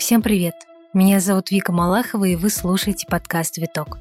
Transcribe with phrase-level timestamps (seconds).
[0.00, 0.54] Всем привет!
[0.94, 3.98] Меня зовут Вика Малахова, и вы слушаете подкаст «Виток».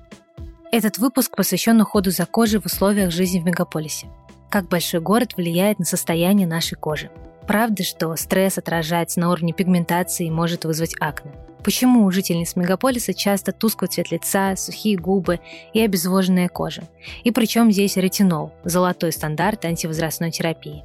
[0.71, 4.08] Этот выпуск посвящен уходу за кожей в условиях жизни в мегаполисе.
[4.49, 7.12] Как большой город влияет на состояние нашей кожи.
[7.46, 11.31] Правда, что стресс отражается на уровне пигментации и может вызвать акне.
[11.63, 15.39] Почему у жительниц мегаполиса часто тусклый цвет лица, сухие губы
[15.74, 16.84] и обезвоженная кожа?
[17.23, 20.84] И причем здесь ретинол– золотой стандарт антивозрастной терапии?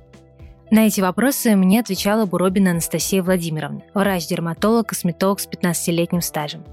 [0.70, 6.64] На эти вопросы мне отвечала Буробина Анастасия Владимировна, врач-дерматолог, косметолог с 15-летним стажем.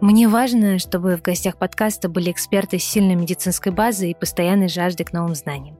[0.00, 5.04] Мне важно, чтобы в гостях подкаста были эксперты с сильной медицинской базой и постоянной жаждой
[5.04, 5.76] к новым знаниям.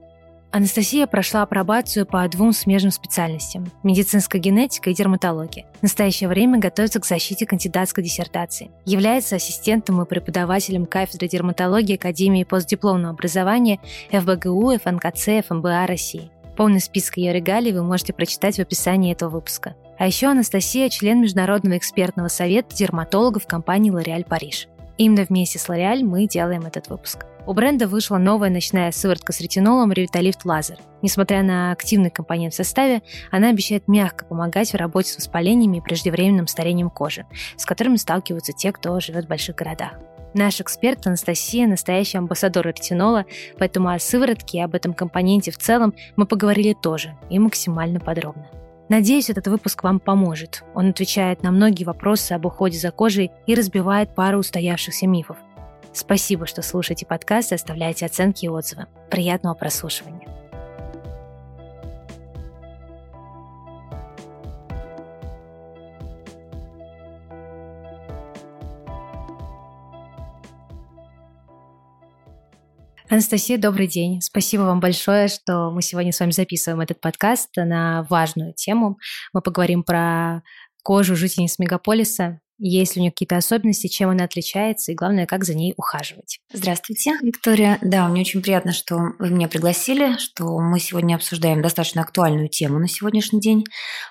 [0.51, 5.65] Анастасия прошла апробацию по двум смежным специальностям– медицинская генетика и дерматология.
[5.79, 8.71] В настоящее время готовится к защите кандидатской диссертации.
[8.85, 13.79] Является ассистентом и преподавателем кафедры дерматологии Академии постдипломного образования
[14.11, 16.31] ФБГУ, ФНКЦ, ФМБА России.
[16.55, 19.75] Полный список ее регалий вы можете прочитать в описании этого выпуска.
[19.99, 24.67] А еще Анастасия– член Международного экспертного совета дерматологов компании L'Oréal Париж.
[24.97, 27.25] Именно вместе с L'Oréal мы делаем этот выпуск.
[27.47, 30.77] У бренда вышла новая ночная сыворотка с ретинолом Revitalift Laser.
[31.01, 35.81] Несмотря на активный компонент в составе, она обещает мягко помогать в работе с воспалениями и
[35.81, 37.25] преждевременным старением кожи,
[37.55, 39.93] с которыми сталкиваются те, кто живет в больших городах.
[40.33, 43.25] Наш эксперт Анастасия– настоящий амбассадор ретинола,
[43.57, 48.47] поэтому о сыворотке и об этом компоненте в целом мы поговорили тоже и максимально подробно.
[48.89, 50.65] Надеюсь, этот выпуск вам поможет.
[50.75, 55.37] Он отвечает на многие вопросы об уходе за кожей и разбивает пару устоявшихся мифов.
[55.97, 58.85] Спасибо, что слушаете подкаст и оставляете оценки и отзывы.
[59.09, 60.27] Приятного прослушивания.
[73.09, 74.21] Анастасия, добрый день.
[74.21, 78.99] Спасибо вам большое, что мы сегодня с вами записываем этот подкаст на важную тему.
[79.33, 80.43] Мы поговорим про
[80.83, 85.43] кожу жительниц мегаполиса, есть ли у нее какие-то особенности, чем она отличается, и главное, как
[85.43, 86.39] за ней ухаживать.
[86.51, 87.77] Здравствуйте, Виктория.
[87.81, 92.79] Да, мне очень приятно, что вы меня пригласили, что мы сегодня обсуждаем достаточно актуальную тему
[92.79, 93.63] на сегодняшний день,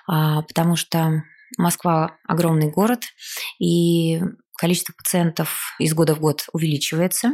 [0.07, 1.23] а, потому что
[1.57, 3.03] Москва огромный город,
[3.59, 4.21] и
[4.57, 7.33] количество пациентов из года в год увеличивается,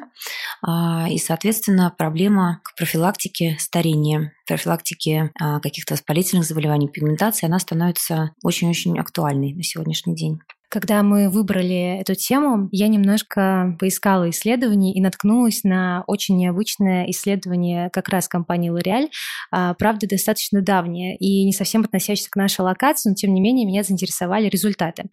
[0.62, 8.32] а, и, соответственно, проблема к профилактике старения, профилактике а, каких-то воспалительных заболеваний, пигментации, она становится
[8.44, 10.40] очень-очень актуальной на сегодняшний день.
[10.74, 17.92] Когда мы выбрали эту тему, я немножко поискала исследований и наткнулась на очень необычное исследование
[17.92, 19.08] как раз компании L'Oréal,
[19.52, 23.68] а, правда, достаточно давнее и не совсем относящееся к нашей локации, но тем не менее
[23.68, 25.04] меня заинтересовали результаты.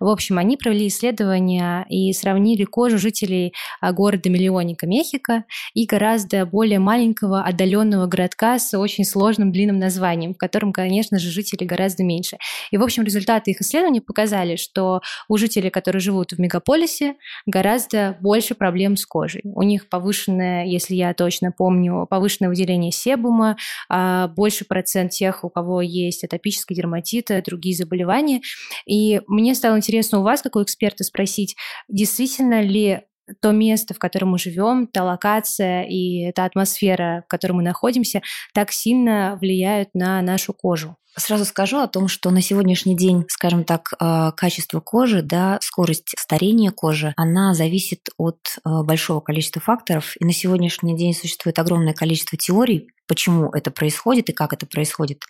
[0.00, 6.78] В общем, они провели исследование и сравнили кожу жителей а, города-миллионника Мехико и гораздо более
[6.78, 12.36] маленького отдаленного городка с очень сложным длинным названием, в котором, конечно же, жителей гораздо меньше.
[12.70, 18.16] И, в общем, результаты их исследований показали, что у жителей, которые живут в мегаполисе, гораздо
[18.20, 19.42] больше проблем с кожей.
[19.44, 23.56] У них повышенное, если я точно помню, повышенное выделение себума,
[23.88, 28.40] а, больше процент тех, у кого есть атопический дерматит, другие заболевания.
[28.86, 31.56] И мне стало интересно у вас, как у эксперта, спросить,
[31.88, 33.02] действительно ли
[33.40, 38.22] то место, в котором мы живем, та локация и та атмосфера, в которой мы находимся,
[38.54, 40.96] так сильно влияют на нашу кожу.
[41.18, 46.12] Сразу скажу о том, что на сегодняшний день, скажем так, э, качество кожи, да, скорость
[46.18, 50.12] старения кожи, она зависит от э, большого количества факторов.
[50.20, 55.22] И на сегодняшний день существует огромное количество теорий, почему это происходит и как это происходит.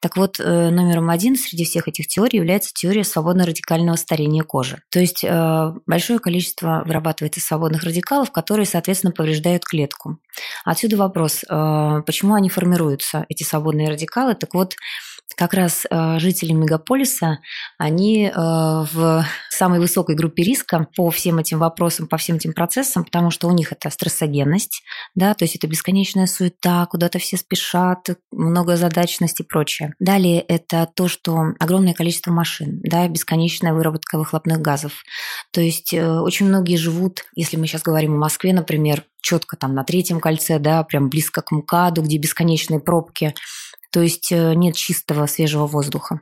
[0.00, 4.82] Так вот, э, номером один среди всех этих теорий является теория свободно-радикального старения кожи.
[4.90, 5.24] То есть
[5.86, 10.18] большое количество вырабатывается свободных радикалов, которые, соответственно, повреждают клетку.
[10.64, 14.34] Отсюда вопрос, почему они формируются, эти свободные радикалы?
[14.34, 14.74] Так вот,
[15.36, 17.38] как раз э, жители мегаполиса,
[17.78, 23.04] они э, в самой высокой группе риска по всем этим вопросам, по всем этим процессам,
[23.04, 24.82] потому что у них это стрессогенность,
[25.14, 29.94] да, то есть это бесконечная суета, куда-то все спешат, много задачности и прочее.
[29.98, 35.02] Далее это то, что огромное количество машин, да, бесконечная выработка выхлопных газов.
[35.52, 39.74] То есть э, очень многие живут, если мы сейчас говорим о Москве, например, четко там
[39.74, 43.34] на третьем кольце, да, прям близко к МКАДу, где бесконечные пробки,
[43.90, 46.20] то есть э, нет чистого свежего воздуха.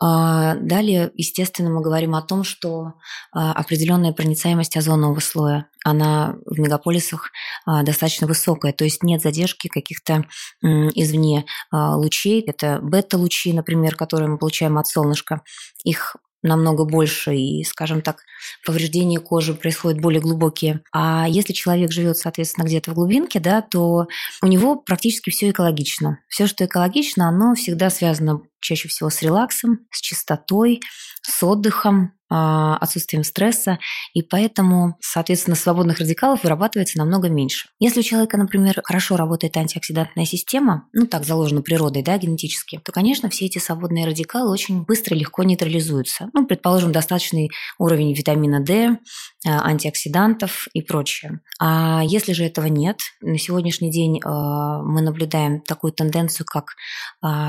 [0.00, 2.94] А, далее, естественно, мы говорим о том, что
[3.32, 7.30] а, определенная проницаемость озонового слоя, она в мегаполисах
[7.66, 10.24] а, достаточно высокая, то есть нет задержки каких-то
[10.62, 12.42] извне лучей.
[12.42, 15.42] Это бета-лучи, например, которые мы получаем от солнышка.
[15.84, 18.22] Их намного больше, и, скажем так,
[18.64, 20.80] повреждения кожи происходят более глубокие.
[20.92, 24.06] А если человек живет, соответственно, где-то в глубинке, да, то
[24.42, 26.20] у него практически все экологично.
[26.28, 30.80] Все, что экологично, оно всегда связано чаще всего с релаксом, с чистотой,
[31.22, 33.78] с отдыхом, отсутствием стресса,
[34.12, 37.68] и поэтому, соответственно, свободных радикалов вырабатывается намного меньше.
[37.78, 42.92] Если у человека, например, хорошо работает антиоксидантная система, ну так заложено природой, да, генетически, то,
[42.92, 46.30] конечно, все эти свободные радикалы очень быстро легко нейтрализуются.
[46.32, 48.98] Ну, предположим, достаточный уровень витамина D,
[49.46, 51.40] а, антиоксидантов и прочее.
[51.60, 56.74] А если же этого нет, на сегодняшний день а, мы наблюдаем такую тенденцию, как,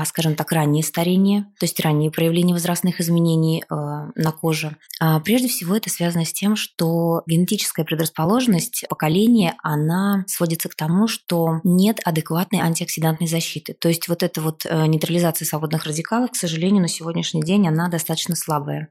[0.06, 5.76] скажем так, раннее старение, то есть ранние проявления возрастных изменений на коже, а, прежде всего
[5.76, 12.60] это связано с тем, что генетическая предрасположенность поколения, она сводится к тому, что нет адекватной
[12.60, 13.74] антиоксидантной защиты.
[13.74, 17.88] То есть вот эта вот э, нейтрализация свободных радикалов, к сожалению, на сегодняшний день она
[17.88, 18.90] достаточно слабая.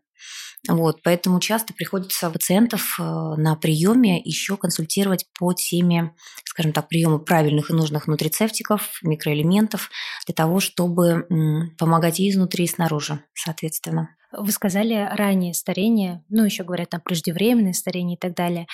[0.68, 7.20] Вот, поэтому часто приходится пациентов э, на приеме еще консультировать по теме, скажем так, приема
[7.20, 9.90] правильных и нужных нутрицептиков, микроэлементов,
[10.26, 11.28] для того, чтобы
[11.78, 14.16] помогать и изнутри, и снаружи, соответственно.
[14.32, 18.68] Вы сказали раннее старение, ну еще говорят там преждевременное старение и так далее.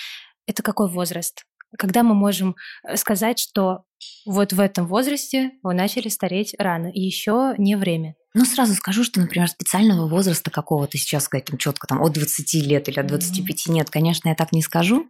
[0.47, 1.43] Это какой возраст?
[1.77, 3.83] Когда мы можем э, сказать, что
[4.25, 8.15] вот в этом возрасте вы начали стареть рано, и еще не время?
[8.33, 12.54] Ну, сразу скажу, что, например, специального возраста какого-то сейчас сказать там четко там от 20
[12.66, 13.72] лет или от 25 mm-hmm.
[13.72, 15.10] нет, конечно, я так не скажу.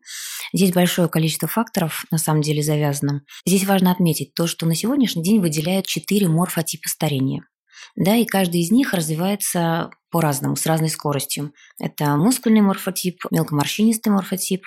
[0.53, 3.21] Здесь большое количество факторов на самом деле завязано.
[3.45, 7.43] Здесь важно отметить то, что на сегодняшний день выделяют четыре морфотипа старения.
[7.95, 11.53] Да, и каждый из них развивается по-разному, с разной скоростью.
[11.79, 14.63] Это мускульный морфотип, мелкоморщинистый морфотип,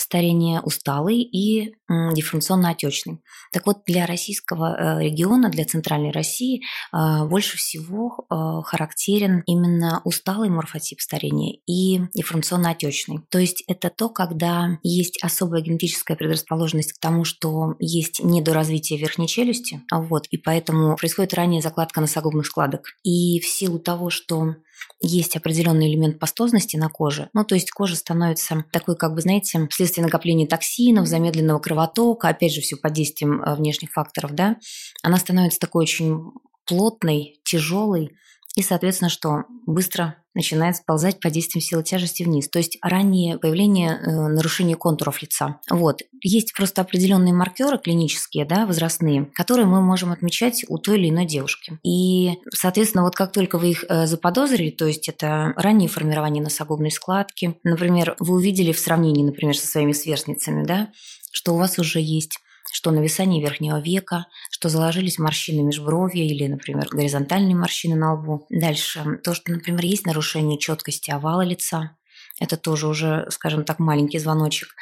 [0.00, 3.20] старение усталый и дифференционно-отечный.
[3.52, 6.62] Так вот, для российского э, региона, для центральной России
[6.92, 13.20] э, больше всего э, характерен именно усталый морфотип старения и дифференционно-отечный.
[13.28, 19.28] То есть это то, когда есть особая генетическая предрасположенность к тому, что есть недоразвитие верхней
[19.28, 22.94] челюсти, вот, и поэтому происходит ранняя закладка носогубных складок.
[23.02, 24.54] И в силу того, что
[25.00, 27.30] есть определенный элемент пастозности на коже.
[27.32, 32.52] Ну, то есть кожа становится такой, как бы, знаете, вследствие накопления токсинов, замедленного кровотока, опять
[32.52, 34.56] же, все под действием э, внешних факторов, да,
[35.02, 36.18] она становится такой очень
[36.66, 38.10] плотной, тяжелой,
[38.56, 42.48] и, соответственно, что быстро начинает сползать под действием силы тяжести вниз.
[42.48, 45.60] То есть раннее появление э, нарушения контуров лица.
[45.68, 46.02] Вот.
[46.22, 51.26] Есть просто определенные маркеры клинические, да, возрастные, которые мы можем отмечать у той или иной
[51.26, 51.78] девушки.
[51.84, 56.90] И, соответственно, вот как только вы их э, заподозрили, то есть это раннее формирование носогубной
[56.90, 60.90] складки, например, вы увидели в сравнении, например, со своими сверстницами, да,
[61.32, 62.38] что у вас уже есть
[62.72, 68.46] что нависание верхнего века, что заложились морщины межбровья или, например, горизонтальные морщины на лбу.
[68.50, 71.96] Дальше то, что, например, есть нарушение четкости овала лица,
[72.40, 74.74] это тоже уже, скажем так, маленький звоночек.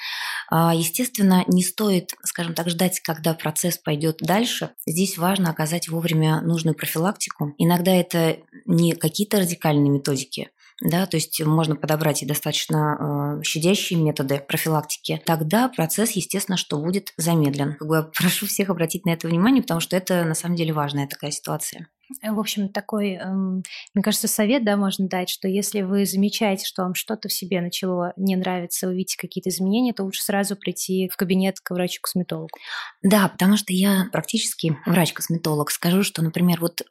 [0.50, 4.70] А, естественно, не стоит, скажем так, ждать, когда процесс пойдет дальше.
[4.86, 7.54] Здесь важно оказать вовремя нужную профилактику.
[7.58, 14.00] Иногда это не какие-то радикальные методики, да, то есть можно подобрать и достаточно э, щадящие
[14.00, 17.74] методы профилактики, тогда процесс, естественно, что будет замедлен.
[17.76, 21.08] Как бы прошу всех обратить на это внимание, потому что это на самом деле важная
[21.08, 21.88] такая ситуация.
[22.22, 23.62] Э, в общем, такой, эм,
[23.94, 27.60] мне кажется, совет, да, можно дать, что если вы замечаете, что вам что-то в себе
[27.60, 32.48] начало не нравиться, вы видите какие-то изменения, то лучше сразу прийти в кабинет к врачу-косметологу.
[33.02, 35.70] Да, потому что я практически врач-косметолог.
[35.70, 36.84] Скажу, что, например, вот э,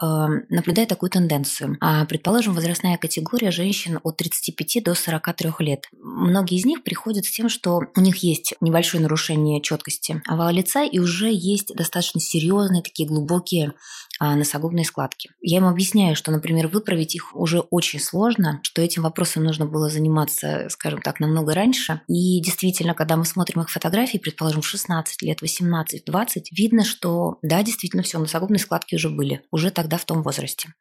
[0.49, 1.77] наблюдаю такую тенденцию.
[1.81, 5.85] А, предположим, возрастная категория женщин от 35 до 43 лет.
[5.91, 10.83] Многие из них приходят с тем, что у них есть небольшое нарушение четкости овала лица
[10.83, 13.73] и уже есть достаточно серьезные такие глубокие
[14.19, 15.06] а, носогубные складки.
[15.41, 19.89] Я им объясняю, что, например, выправить их уже очень сложно, что этим вопросом нужно было
[19.89, 22.01] заниматься, скажем так, намного раньше.
[22.07, 27.37] И действительно, когда мы смотрим их фотографии, предположим, в 16 лет, 18, 20, видно, что
[27.41, 30.73] да, действительно, все, носогубные складки уже были, уже тогда в том возрасте.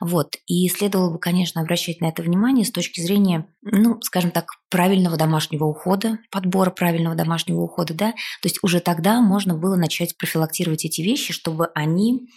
[0.00, 0.36] Вот.
[0.46, 5.16] И следовало бы, конечно, обращать на это внимание с точки зрения, ну, скажем так, правильного
[5.16, 10.84] домашнего ухода, подбора правильного домашнего ухода, да, то есть уже тогда можно было начать профилактировать
[10.84, 12.28] эти вещи, чтобы они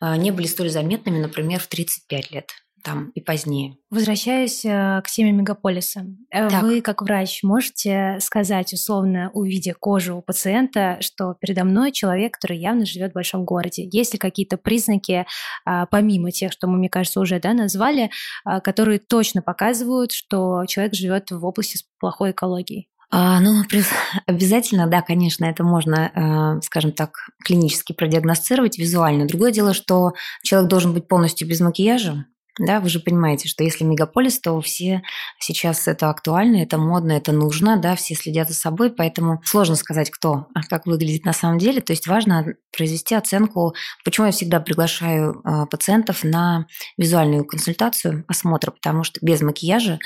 [0.00, 2.50] не были столь заметными, например, в 35 лет
[2.86, 3.76] там и позднее.
[3.90, 6.62] Возвращаясь э, к теме мегаполиса, э, так.
[6.62, 12.58] вы как врач можете сказать, условно, увидя кожу у пациента, что передо мной человек, который
[12.58, 13.88] явно живет в большом городе.
[13.90, 15.26] Есть ли какие-то признаки,
[15.64, 18.10] а, помимо тех, что мы, мне кажется, уже да, назвали,
[18.44, 22.88] а, которые точно показывают, что человек живет в области с плохой экологией?
[23.10, 23.62] А, ну,
[24.26, 29.26] обязательно, да, конечно, это можно, э, скажем так, клинически продиагностировать визуально.
[29.26, 32.26] Другое дело, что человек должен быть полностью без макияжа,
[32.58, 35.02] Да, вы же понимаете, что если мегаполис, то все
[35.38, 40.10] сейчас это актуально, это модно, это нужно, да, все следят за собой, поэтому сложно сказать,
[40.10, 41.82] кто, а как выглядит на самом деле.
[41.82, 43.74] То есть важно произвести оценку.
[44.04, 49.98] Почему я всегда приглашаю э, пациентов на визуальную консультацию, осмотр, потому что без макияжа,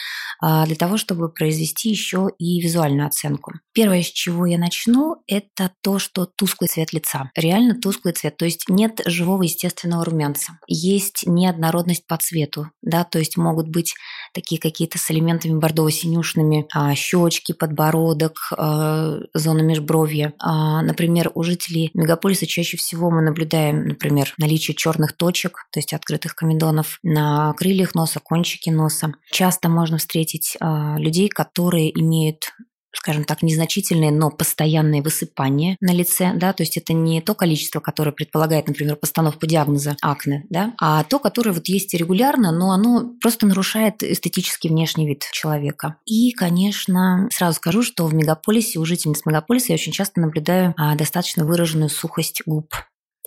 [0.42, 3.52] э, для того, чтобы произвести еще и визуальную оценку.
[3.73, 7.30] Первое, с чего я начну, это то, что тусклый цвет лица.
[7.37, 10.59] Реально тусклый цвет, то есть нет живого естественного румянца.
[10.66, 13.94] Есть неоднородность по цвету цвету, да, то есть могут быть
[14.32, 20.35] такие какие-то с элементами бордово-синюшными, а, щечки, подбородок, а, зона межбровья.
[20.38, 25.92] А, например, у жителей мегаполиса чаще всего мы наблюдаем, например, наличие черных точек, то есть
[25.92, 29.12] открытых комедонов на крыльях носа, кончике носа.
[29.30, 32.52] Часто можно встретить а, людей, которые имеют
[32.92, 37.80] скажем так, незначительные, но постоянные высыпания на лице, да, то есть это не то количество,
[37.80, 43.12] которое предполагает, например, постановку диагноза акне, да, а то, которое вот есть регулярно, но оно
[43.20, 45.97] просто нарушает эстетический внешний вид человека.
[46.04, 50.94] И, конечно, сразу скажу, что в мегаполисе, у жительниц мегаполиса я очень часто наблюдаю а,
[50.94, 52.75] достаточно выраженную сухость губ.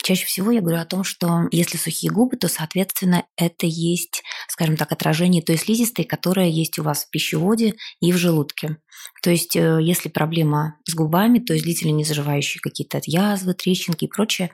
[0.03, 4.75] Чаще всего я говорю о том, что если сухие губы, то, соответственно, это есть, скажем
[4.75, 8.77] так, отражение той слизистой, которая есть у вас в пищеводе и в желудке.
[9.21, 14.03] То есть, э, если проблема с губами, то есть длительно не заживающие какие-то язвы, трещинки
[14.03, 14.51] и прочее,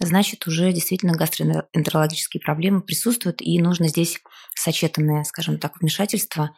[0.00, 4.18] значит, уже действительно гастроэнтерологические проблемы присутствуют, и нужно здесь
[4.54, 6.54] сочетанное, скажем так, вмешательство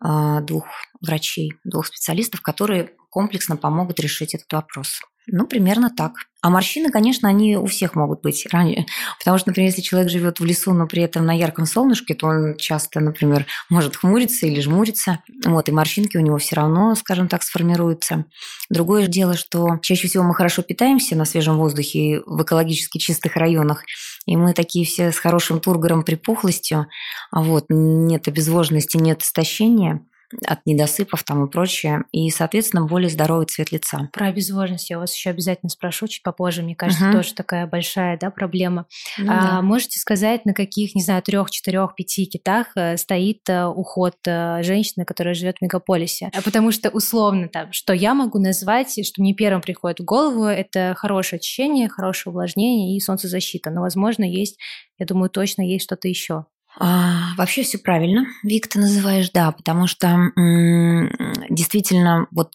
[0.00, 0.66] а, двух
[1.00, 5.00] врачей, двух специалистов, которые комплексно помогут решить этот вопрос.
[5.28, 6.12] Ну, примерно так.
[6.40, 8.86] А морщины, конечно, они у всех могут быть ранее.
[9.18, 12.28] Потому что, например, если человек живет в лесу, но при этом на ярком солнышке, то
[12.28, 15.18] он часто, например, может хмуриться или жмуриться.
[15.44, 18.26] Вот, и морщинки у него все равно, скажем так, сформируются.
[18.70, 23.82] Другое дело, что чаще всего мы хорошо питаемся на свежем воздухе в экологически чистых районах.
[24.26, 26.86] И мы такие все с хорошим тургором, припухлостью.
[27.32, 30.06] Вот, нет обезвоженности, нет истощения
[30.46, 34.08] от недосыпов там и прочее, и, соответственно, более здоровый цвет лица.
[34.12, 36.62] Про обезвоженность я вас еще обязательно спрошу чуть попозже.
[36.62, 37.12] Мне кажется, uh-huh.
[37.12, 38.86] тоже такая большая да, проблема.
[39.18, 39.62] Ну, а, да.
[39.62, 44.62] Можете сказать, на каких, не знаю, трех, четырех, пяти китах э, стоит э, уход э,
[44.62, 46.30] женщины, которая живет в мегаполисе?
[46.44, 50.94] Потому что условно там, что я могу назвать, что мне первым приходит в голову, это
[50.96, 53.70] хорошее очищение, хорошее увлажнение и солнцезащита.
[53.70, 54.58] Но, возможно, есть,
[54.98, 56.46] я думаю, точно есть что-то еще.
[56.78, 61.10] А, вообще все правильно, Вик, ты называешь, да, потому что м-
[61.48, 62.50] действительно вот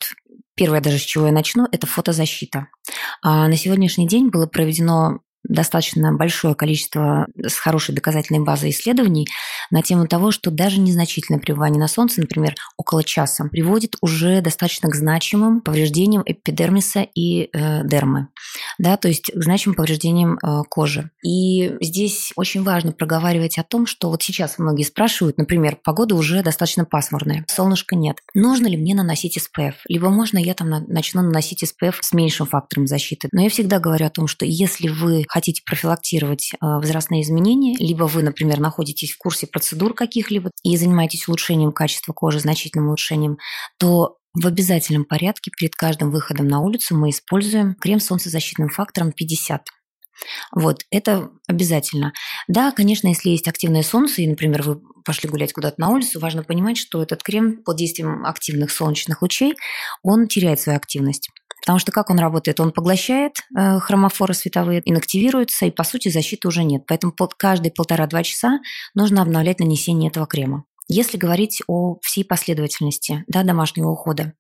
[0.55, 2.67] Первое даже, с чего я начну, это фотозащита.
[3.23, 9.27] А на сегодняшний день было проведено достаточно большое количество с хорошей доказательной базой исследований
[9.69, 14.89] на тему того, что даже незначительное пребывание на солнце, например, около часа, приводит уже достаточно
[14.89, 18.27] к значимым повреждениям эпидермиса и э, дермы,
[18.77, 21.10] да, то есть к значимым повреждениям э, кожи.
[21.24, 26.43] И здесь очень важно проговаривать о том, что вот сейчас многие спрашивают, например, погода уже
[26.43, 28.17] достаточно пасмурная, солнышка нет.
[28.33, 29.74] Нужно ли мне наносить SPF?
[29.88, 33.29] Либо можно я там начну наносить SPF с меньшим фактором защиты.
[33.31, 38.03] Но я всегда говорю о том, что если вы хотите профилактировать а, возрастные изменения, либо
[38.03, 43.38] вы, например, находитесь в курсе процедур каких-либо и занимаетесь улучшением качества кожи, значительным улучшением,
[43.79, 49.13] то в обязательном порядке перед каждым выходом на улицу мы используем крем с солнцезащитным фактором
[49.13, 49.61] 50.
[50.53, 52.11] Вот, это обязательно.
[52.50, 56.43] Да, конечно, если есть активное солнце, и, например, вы пошли гулять куда-то на улицу, важно
[56.43, 59.55] понимать, что этот крем под действием активных солнечных лучей,
[60.03, 61.29] он теряет свою активность.
[61.62, 62.60] Потому что как он работает?
[62.60, 66.84] Он поглощает э, хромофоры световые, инактивируется, и по сути защиты уже нет.
[66.88, 68.60] Поэтому под каждые полтора-два часа
[68.96, 70.65] нужно обновлять нанесение этого крема.
[70.88, 74.34] Если говорить о всей последовательности да, домашнего ухода,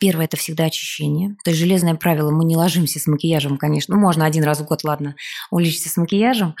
[0.00, 1.36] Первое– это всегда очищение.
[1.44, 3.94] То есть железное правило– мы не ложимся с макияжем, конечно.
[3.94, 5.16] Ну, можно один раз в год, ладно,
[5.50, 6.54] улечься с макияжем,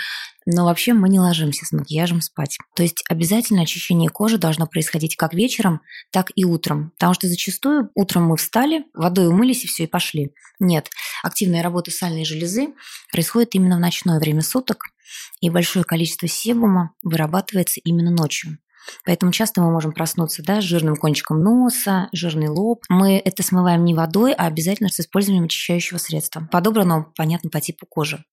[0.46, 2.56] но вообще мы не ложимся с макияжем спать.
[2.74, 5.80] То есть обязательно очищение кожи должно происходить как вечером,
[6.12, 6.92] так и утром.
[6.92, 10.32] Потому что зачастую утром мы встали, водой умылись и все, и пошли.
[10.60, 10.88] Нет,
[11.22, 12.68] активная работа сальной железы
[13.10, 14.84] происходит именно в ночное время суток,
[15.40, 18.58] и большое количество себума вырабатывается именно ночью.
[19.04, 22.84] Поэтому часто мы можем проснуться да, с жирным кончиком носа, жирный лоб.
[22.88, 27.86] Мы это смываем не водой, а обязательно с использованием очищающего средства, подобранного, понятно, по типу
[27.86, 28.24] кожи.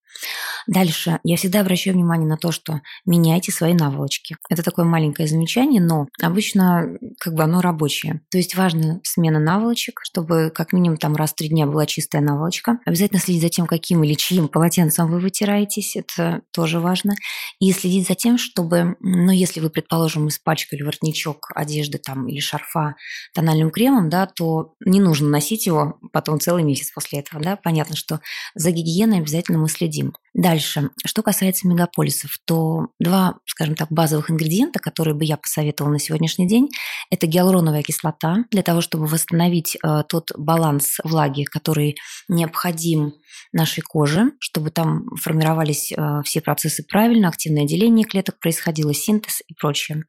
[0.68, 1.20] Дальше.
[1.24, 4.38] Я всегда обращаю внимание на то, что меняйте свои наволочки.
[4.50, 8.22] Это такое маленькое замечание, но обычно как бы оно рабочее.
[8.32, 12.22] То есть важна смена наволочек, чтобы как минимум там раз в три дня была чистая
[12.22, 12.80] наволочка.
[12.86, 15.96] Обязательно следить за тем, каким или чьим полотенцем вы вытираетесь.
[15.96, 17.14] Это тоже важно.
[17.60, 22.96] И следить за тем, чтобы, ну, если вы, предположим, испачкали воротничок одежды там или шарфа
[23.34, 27.56] тональным кремом, да, то не нужно носить его потом целый месяц после этого, да.
[27.56, 28.20] Понятно, что
[28.56, 30.03] за гигиеной обязательно мы следим.
[30.34, 36.00] Дальше, что касается мегаполисов, то два, скажем так, базовых ингредиента, которые бы я посоветовала на
[36.00, 36.70] сегодняшний день,
[37.12, 38.46] это гиалуроновая кислота.
[38.50, 43.14] Для того, чтобы восстановить э, тот баланс влаги, который необходим
[43.52, 49.54] нашей коже, чтобы там формировались э, все процессы правильно, активное деление клеток происходило, синтез и
[49.54, 50.04] прочее.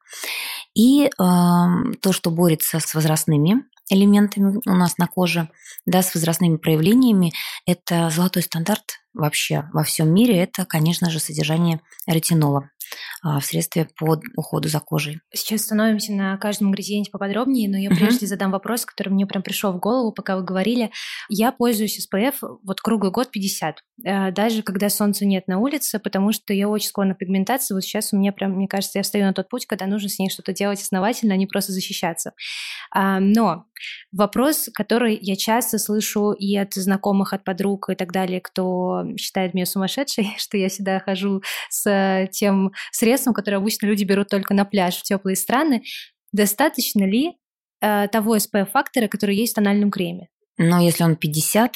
[0.75, 5.49] И э, то, что борется с возрастными элементами у нас на коже,
[5.87, 7.33] да, с возрастными проявлениями,
[7.67, 12.71] это золотой стандарт вообще во всем мире, это, конечно же, содержание ретинола.
[13.23, 15.21] А, в средстве по уходу за кожей.
[15.33, 17.97] Сейчас становимся на каждом ингредиенте поподробнее, но я uh-huh.
[17.97, 20.91] прежде задам вопрос, который мне прям пришел в голову, пока вы говорили.
[21.29, 26.33] Я пользуюсь SPF вот круглый год 50, э, даже когда солнца нет на улице, потому
[26.33, 27.75] что я очень склонна к пигментации.
[27.75, 30.19] Вот сейчас у меня прям, мне кажется, я встаю на тот путь, когда нужно с
[30.19, 32.33] ней что-то делать основательно, а не просто защищаться.
[32.91, 33.65] А, но
[34.13, 39.55] вопрос, который я часто слышу и от знакомых, от подруг и так далее, кто считает
[39.55, 44.65] меня сумасшедшей, что я всегда хожу с тем средством, которое обычно люди берут только на
[44.65, 45.83] пляж в теплые страны,
[46.33, 47.37] достаточно ли
[47.81, 50.29] э, того SPF-фактора, который есть в тональном креме?
[50.57, 51.75] Но если он 50,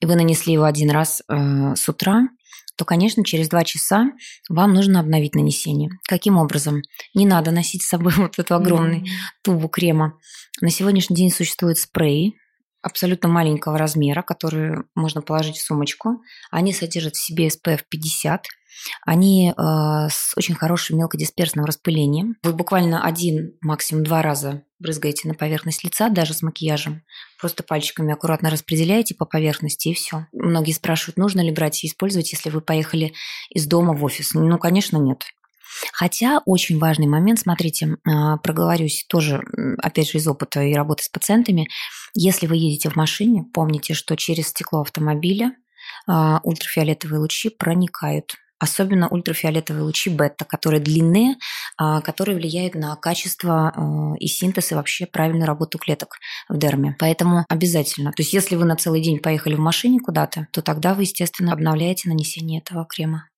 [0.00, 2.28] и вы нанесли его один раз э, с утра,
[2.76, 4.10] то, конечно, через два часа
[4.48, 5.90] вам нужно обновить нанесение.
[6.06, 6.82] Каким образом?
[7.14, 9.42] Не надо носить с собой вот эту огромную mm-hmm.
[9.42, 10.18] тубу крема.
[10.60, 12.34] На сегодняшний день существуют спреи,
[12.86, 16.22] абсолютно маленького размера, которые можно положить в сумочку.
[16.50, 18.46] Они содержат в себе SPF 50.
[19.04, 22.36] Они э, с очень хорошим мелкодисперсным распылением.
[22.42, 27.02] Вы буквально один, максимум два раза брызгаете на поверхность лица, даже с макияжем.
[27.40, 30.26] Просто пальчиками аккуратно распределяете по поверхности и все.
[30.32, 33.14] Многие спрашивают, нужно ли брать и использовать, если вы поехали
[33.50, 34.34] из дома в офис.
[34.34, 35.24] Ну, конечно, нет.
[35.92, 39.42] Хотя очень важный момент, смотрите, а, проговорюсь тоже,
[39.78, 41.68] опять же, из опыта и работы с пациентами.
[42.18, 45.52] Если вы едете в машине, помните, что через стекло автомобиля
[46.08, 51.34] а, ультрафиолетовые лучи проникают особенно ультрафиолетовые лучи бета, которые длинные,
[51.76, 56.16] а, которые влияют на качество и синтез и вообще правильную работу клеток
[56.48, 56.96] в дерме.
[56.98, 58.12] Поэтому обязательно.
[58.12, 61.52] То есть если вы на целый день поехали в машине куда-то, то тогда вы, естественно,
[61.52, 63.28] обновляете нанесение этого крема.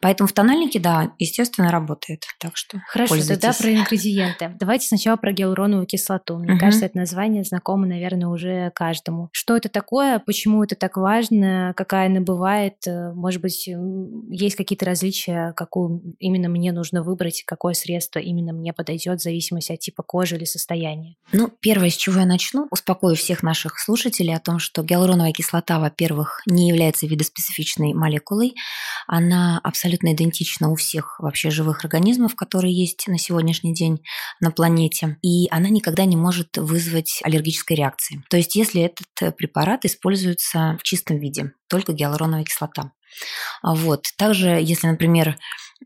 [0.00, 2.24] Поэтому в тональнике, да, естественно, работает.
[2.38, 4.56] Так что Хорошо, тогда про ингредиенты.
[4.58, 6.38] Давайте сначала про гиалуроновую кислоту.
[6.38, 6.60] Мне угу.
[6.60, 9.28] кажется, это название знакомо, наверное, уже каждому.
[9.32, 10.18] Что это такое?
[10.18, 11.74] Почему это так важно?
[11.76, 12.74] Какая она бывает?
[12.86, 13.68] Э, может быть,
[14.30, 19.72] есть какие-то различия, какую именно мне нужно выбрать, какое средство именно мне подойдет в зависимости
[19.72, 21.16] от типа кожи или состояния?
[21.32, 25.78] Ну, первое, с чего я начну, успокою всех наших слушателей о том, что гиалуроновая кислота,
[25.78, 28.54] во-первых, не является видоспецифичной молекулой.
[29.06, 34.02] Она абсолютно идентична у всех вообще живых организмов, которые есть на сегодняшний день
[34.40, 38.22] на планете, и она никогда не может вызвать аллергической реакции.
[38.28, 42.92] То есть если этот препарат используется в чистом виде, только гиалуроновая кислота.
[43.62, 44.04] Вот.
[44.16, 45.36] Также, если, например,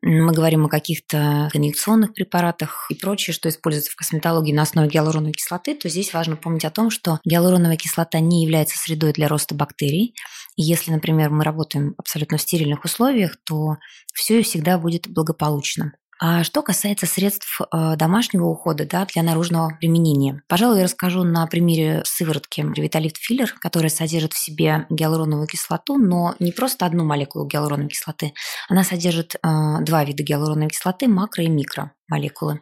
[0.02, 5.32] мы говорим о каких-то инъекционных препаратах и прочее, что используется в косметологии на основе гиалуроновой
[5.32, 9.54] кислоты, то здесь важно помнить о том, что гиалуроновая кислота не является средой для роста
[9.54, 10.14] бактерий.
[10.56, 13.76] И если, например, мы работаем абсолютно в стерильных условиях, то
[14.12, 15.92] все и всегда будет благополучно.
[16.20, 21.46] А что касается средств э, домашнего ухода да, для наружного применения, пожалуй, я расскажу на
[21.46, 27.46] примере сыворотки Revitalift Filler, которая содержит в себе гиалуроновую кислоту, но не просто одну молекулу
[27.46, 28.32] гиалуроновой кислоты.
[28.68, 29.38] Она содержит э,
[29.80, 32.60] два вида гиалуроновой кислоты, макро и микро молекулы,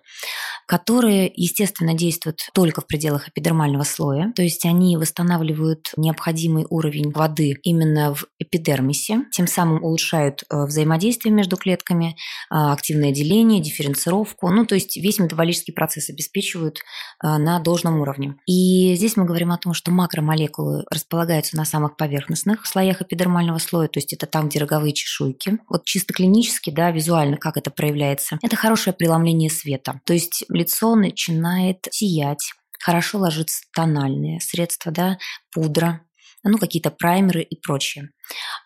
[0.66, 7.56] которые, естественно, действуют только в пределах эпидермального слоя, то есть они восстанавливают необходимый уровень воды
[7.62, 12.14] именно в эпидермисе, тем самым улучшают э, взаимодействие между клетками, э,
[12.50, 18.36] активное деление, дифференцировку, ну, то есть весь метаболический процесс обеспечивают э, на должном уровне.
[18.46, 23.88] И здесь мы говорим о том, что макромолекулы располагаются на самых поверхностных слоях эпидермального слоя,
[23.88, 25.58] то есть это там, где роговые чешуйки.
[25.68, 28.38] Вот чисто клинически, да, визуально, как это проявляется.
[28.42, 30.00] Это хорошее преломление направление света.
[30.04, 35.18] То есть лицо начинает сиять, хорошо ложится тональные средства, да,
[35.52, 36.00] пудра,
[36.44, 38.10] ну, какие-то праймеры и прочее.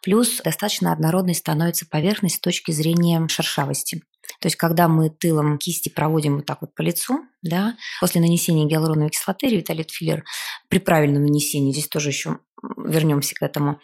[0.03, 4.03] Плюс достаточно однородной становится поверхность с точки зрения шершавости.
[4.41, 8.67] То есть, когда мы тылом кисти проводим вот так вот по лицу, да, после нанесения
[8.67, 10.25] гиалуроновой кислоты, ревиталит филлер,
[10.69, 12.39] при правильном нанесении, здесь тоже еще
[12.77, 13.81] вернемся к этому,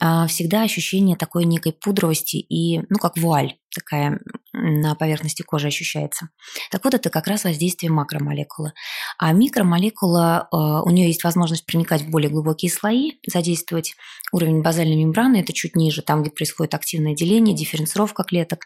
[0.00, 4.20] а, всегда ощущение такой некой пудровости и, ну, как вуаль такая
[4.52, 6.28] на поверхности кожи ощущается.
[6.70, 8.72] Так вот, это как раз воздействие макромолекулы.
[9.18, 13.94] А микромолекула, а, у нее есть возможность проникать в более глубокие слои, задействовать
[14.32, 18.64] уровень базальной мембраны, это чуть ниже, там, где происходит активное деление, дифференцировка клеток,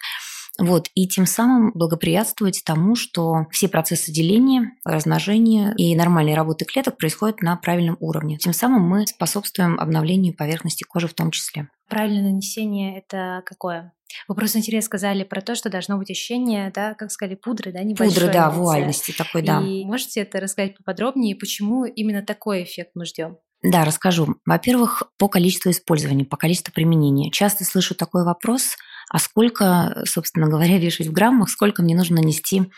[0.59, 6.97] Вот, и тем самым благоприятствовать тому, что все процессы деления, размножения и нормальной работы клеток
[6.97, 8.38] происходят на правильном уровне.
[8.38, 11.69] Тем самым мы способствуем обновлению поверхности кожи в том числе.
[11.88, 13.93] Правильное нанесение– это какое?
[14.29, 17.83] Вы просто интересно сказали про то, что должно быть ощущение, да, как сказали, пудры, да,
[17.83, 18.14] небольшой.
[18.14, 19.61] Пудры, да, вуальности такой, да.
[19.61, 23.38] И можете это рассказать поподробнее, почему именно такой эффект мы ждем?
[23.64, 24.37] Да, расскажу.
[24.46, 27.33] Во-первых, по количеству использования, по количеству применения.
[27.33, 28.77] Часто слышу такой вопрос–
[29.11, 32.70] а сколько, собственно говоря, вешать в граммах, сколько мне нужно нанести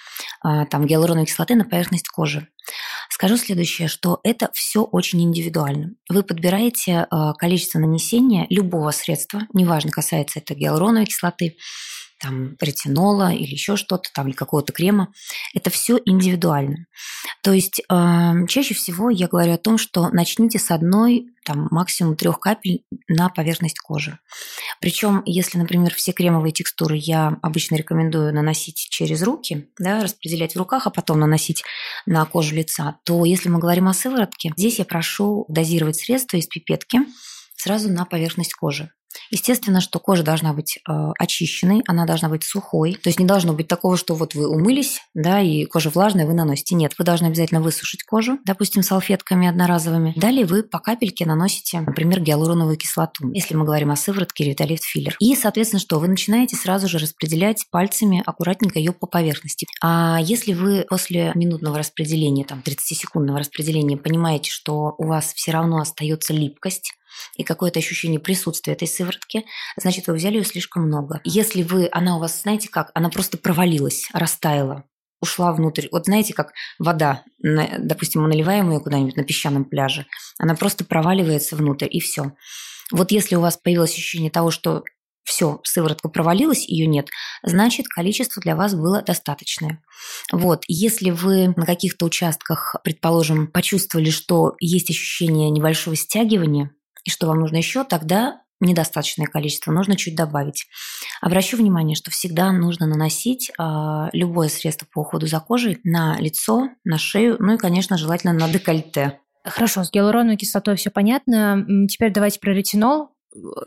[0.43, 2.49] а, там гиалуроновой кислоты на поверхность кожи.
[3.11, 5.93] Скажу следующее, что это все очень индивидуально.
[6.09, 11.57] Вы подбираете а, количество нанесения любого средства, неважно, касается это гиалуроновой кислоты,
[12.19, 15.13] там, ретинола или еще что-то, там, или какого-то крема.
[15.55, 16.87] Это все индивидуально.
[17.43, 22.17] То есть э, чаще всего я говорю о том, что начните с одной, там, максимум
[22.17, 24.19] трех капель на поверхность кожи.
[24.81, 30.59] Причем, если, например, все кремовые текстуры я обычно рекомендую наносить через руки, да, распределять в
[30.59, 31.63] руках, а потом наносить
[32.05, 36.47] на кожу лица, то если мы говорим о сыворотке, здесь я прошу дозировать средство из
[36.47, 37.01] пипетки
[37.57, 38.91] сразу на поверхность кожи.
[39.31, 42.95] Естественно, что кожа должна быть э, очищенной, она должна быть сухой.
[42.95, 46.35] То есть не должно быть такого, что вот вы умылись, да, и кожа влажная, вы
[46.35, 46.75] наносите.
[46.75, 50.15] Нет, вы должны обязательно высушить кожу, допустим, салфетками одноразовыми.
[50.17, 55.17] Далее вы по капельке наносите, например, гиалуроновую кислоту, если мы говорим о сыворотке Revitalift филлер.
[55.21, 59.67] И, соответственно, что вы начинаете сразу же распределять пальцами аккуратненько ее по поверхности.
[59.83, 65.79] А если вы после минутного распределения, там 30-секундного распределения понимаете, что у вас все равно
[65.79, 66.93] остается липкость,
[67.37, 69.45] и какое-то ощущение присутствия этой сыворотки,
[69.77, 71.21] значит, вы взяли ее слишком много.
[71.25, 74.85] Если вы, она у вас, знаете как, она просто провалилась, растаяла,
[75.21, 75.89] ушла внутрь.
[75.93, 80.07] Вот знаете, как вода, допустим, мы наливаем ее куда-нибудь на песчаном пляже,
[80.39, 82.33] она просто проваливается внутрь, и все.
[82.93, 84.85] Вот если у вас появилось ощущение того, что
[85.25, 87.09] все, сыворотка провалилась, ее нет,
[87.43, 89.83] значит, количество для вас было достаточное.
[90.31, 96.71] Вот, если вы на каких-то участках, предположим, почувствовали, что есть ощущение небольшого стягивания,
[97.07, 100.67] и что вам нужно еще, тогда недостаточное количество, нужно чуть добавить.
[101.21, 106.69] Обращу внимание, что всегда нужно наносить э, любое средство по уходу за кожей на лицо,
[106.85, 109.21] на шею, ну и, конечно, желательно на декольте.
[109.45, 111.65] Хорошо, с гиалуроновой кислотой все понятно.
[111.89, 113.11] Теперь давайте про ретинол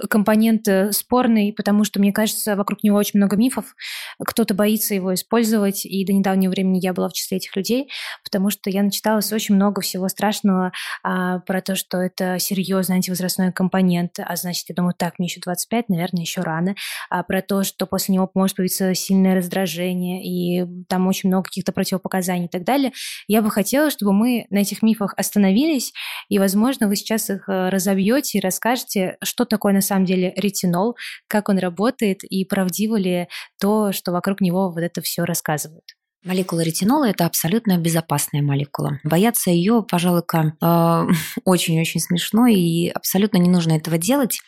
[0.10, 3.76] компонент спорный, потому что, мне кажется, вокруг него очень много мифов.
[4.20, 7.90] Кто-то боится его использовать, и до недавнего времени я была в числе этих людей,
[8.24, 10.72] потому что я начиталась очень много всего страшного
[11.04, 15.40] а, про то, что это серьезный антивозрастной компонент, а значит, я думаю, так, мне еще
[15.42, 16.76] 25, наверное, еще рано,
[17.10, 21.72] а про то, что после него может появиться сильное раздражение, и там очень много каких-то
[21.72, 22.92] противопоказаний и так далее.
[23.28, 25.94] Я бы хотела, чтобы мы на этих мифах остановились,
[26.30, 30.34] и, возможно, вы сейчас их э, разобьете и расскажете, что такое такое на самом деле
[30.38, 30.96] ретинол,
[31.28, 33.28] как он работает и правдиво ли
[33.60, 35.84] то, что вокруг него вот это все рассказывают.
[36.26, 39.00] Молекула ретинола– это абсолютно безопасная молекула.
[39.06, 41.08] Бояться ее, пожалуй, э,
[41.46, 44.42] очень-очень смешно и абсолютно не нужно этого делать.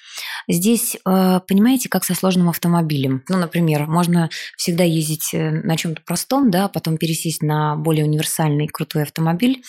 [0.50, 3.24] Здесь, э, понимаете, как со сложным автомобилем.
[3.30, 8.67] Ну, например, можно всегда ездить э, на чем-то простом, да, потом пересесть на более универсальный
[8.67, 9.63] крутой автомобиль,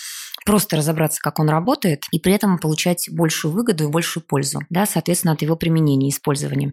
[0.44, 4.86] просто разобраться, как он работает, и при этом получать большую выгоду и большую пользу, да,
[4.86, 6.72] соответственно, от его применения и использования.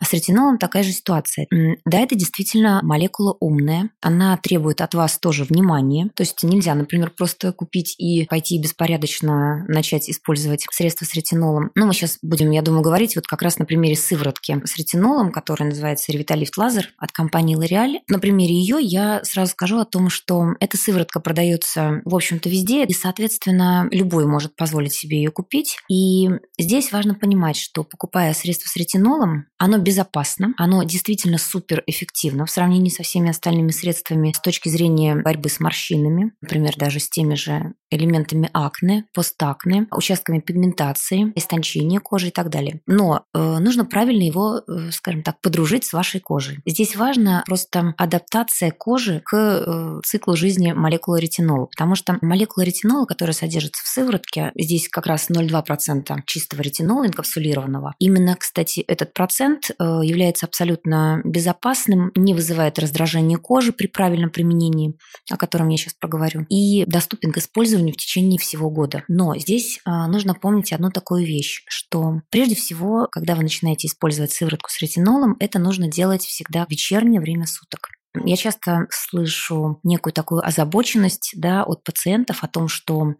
[0.00, 1.46] А с ретинолом такая же ситуация.
[1.84, 7.10] Да, это действительно молекула умная, она требует от вас тоже внимания, то есть нельзя, например,
[7.10, 11.70] просто купить и пойти беспорядочно начать использовать средства с ретинолом.
[11.74, 15.32] Ну, мы сейчас будем, я думаю, говорить вот как раз на примере сыворотки с ретинолом,
[15.32, 18.00] которая называется Revitalift Laser от компании L'Oreal.
[18.08, 22.84] На примере ее я сразу скажу о том, что эта сыворотка продается, в общем-то, везде,
[22.84, 25.78] и соответственно, любой может позволить себе ее купить.
[25.90, 32.46] И здесь важно понимать, что покупая средство с ретинолом, оно безопасно, оно действительно супер эффективно
[32.46, 37.08] в сравнении со всеми остальными средствами с точки зрения борьбы с морщинами, например, даже с
[37.08, 42.80] теми же элементами акне, постакне, участками пигментации, истончения кожи и так далее.
[42.86, 46.60] Но э, нужно правильно его, э, скажем так, подружить с вашей кожей.
[46.64, 52.91] Здесь важна просто адаптация кожи к э, циклу жизни молекулы ретинола, потому что молекула ретинола,
[53.06, 57.94] которая содержится в сыворотке, здесь как раз 0,2% чистого ретинола инкапсулированного.
[57.98, 64.94] Именно, кстати, этот процент э, является абсолютно безопасным, не вызывает раздражения кожи при правильном применении,
[65.30, 69.04] о котором я сейчас проговорю, и доступен к использованию в течение всего года.
[69.08, 74.32] Но здесь а, нужно помнить одну такую вещь, что прежде всего, когда вы начинаете использовать
[74.32, 77.90] сыворотку с ретинолом, это нужно делать всегда в вечернее время суток.
[78.14, 83.14] Я часто слышу некую такую озабоченность да, от пациентов о том, что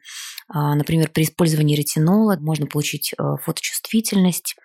[0.53, 4.57] например, при использовании ретинола можно получить э, фоточувствительность,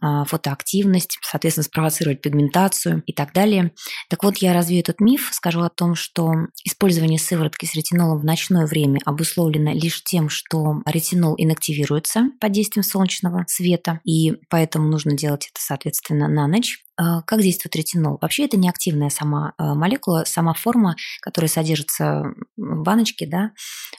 [0.00, 3.72] а, фотоактивность, соответственно, спровоцировать пигментацию и так далее.
[4.08, 6.32] Так вот, я развею этот миф, скажу о том, что
[6.64, 12.84] использование сыворотки с ретинолом в ночное время обусловлено лишь тем, что ретинол инактивируется под действием
[12.84, 16.78] солнечного света, и поэтому нужно делать это, соответственно, на ночь.
[16.98, 18.18] А, как действует ретинол?
[18.20, 22.22] Вообще это не активная сама а, молекула, сама форма, которая содержится
[22.56, 23.52] в баночке, да,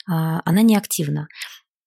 [0.10, 1.27] а, она не активна.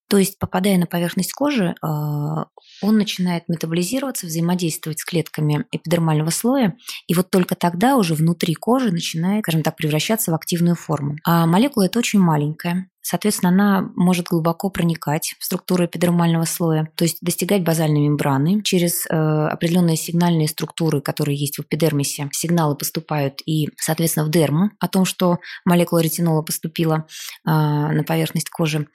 [0.09, 6.75] То есть, попадая на поверхность кожи, он начинает метаболизироваться, взаимодействовать с клетками эпидермального слоя,
[7.07, 11.15] и вот только тогда уже внутри кожи начинает, скажем так, превращаться в активную форму.
[11.23, 17.03] А молекула это очень маленькая, Соответственно, она может глубоко проникать в структуру эпидермального слоя, то
[17.03, 22.29] есть достигать базальной мембраны через э, определенные сигнальные структуры, которые есть в эпидермисе.
[22.31, 27.07] Сигналы поступают и, соответственно, в дерму о том, что молекула ретинола поступила
[27.45, 28.87] э, на поверхность кожи.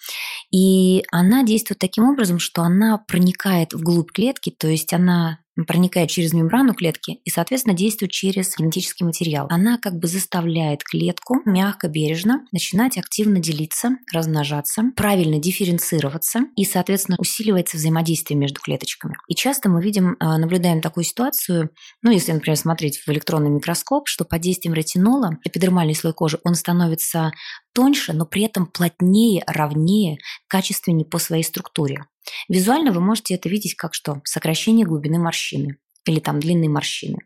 [0.53, 6.33] И она действует таким образом, что она проникает вглубь клетки, то есть она проникает через
[6.33, 9.47] мембрану клетки и, соответственно, действует через генетический материал.
[9.51, 17.16] Она как бы заставляет клетку мягко, бережно начинать активно делиться, размножаться, правильно дифференцироваться и, соответственно,
[17.19, 19.16] усиливается взаимодействие между клеточками.
[19.29, 21.71] И часто мы видим, а, наблюдаем такую ситуацию,
[22.03, 26.55] ну, если, например, смотреть в электронный микроскоп, что под действием ретинола эпидермальный слой кожи, он
[26.55, 27.33] становится
[27.77, 30.17] тоньше, но при этом плотнее, ровнее,
[30.49, 32.07] качественнее по своей структуре.
[32.49, 34.23] Визуально вы можете это видеть как что?
[34.25, 37.19] Сокращение глубины морщины или там длины морщины.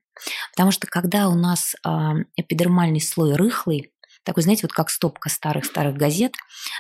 [0.51, 1.89] Потому что когда у нас э,
[2.35, 3.93] эпидермальный слой рыхлый,
[4.25, 6.35] такой, знаете, вот как стопка старых-старых газет,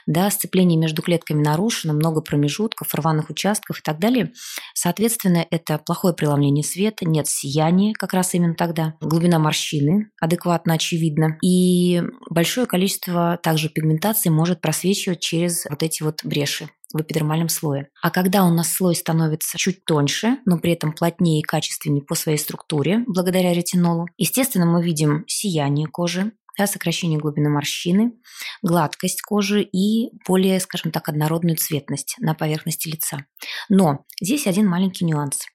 [0.07, 4.33] да, сцепление между клетками нарушено, много промежутков, рваных участков и так далее.
[4.74, 11.38] Соответственно, это плохое преломление света, нет сияния как раз именно тогда, глубина морщины адекватно очевидна,
[11.42, 17.88] и большое количество также пигментации может просвечивать через вот эти вот бреши в эпидермальном слое.
[18.03, 22.14] А когда у нас слой становится чуть тоньше, но при этом плотнее и качественнее по
[22.14, 28.13] своей структуре, благодаря ретинолу, естественно, мы видим сияние кожи, да, сокращение глубины морщины,
[28.63, 33.27] гладкость кожи и более, скажем так, однородную цветность на поверхности лица.
[33.69, 35.47] Но здесь один маленький нюанс.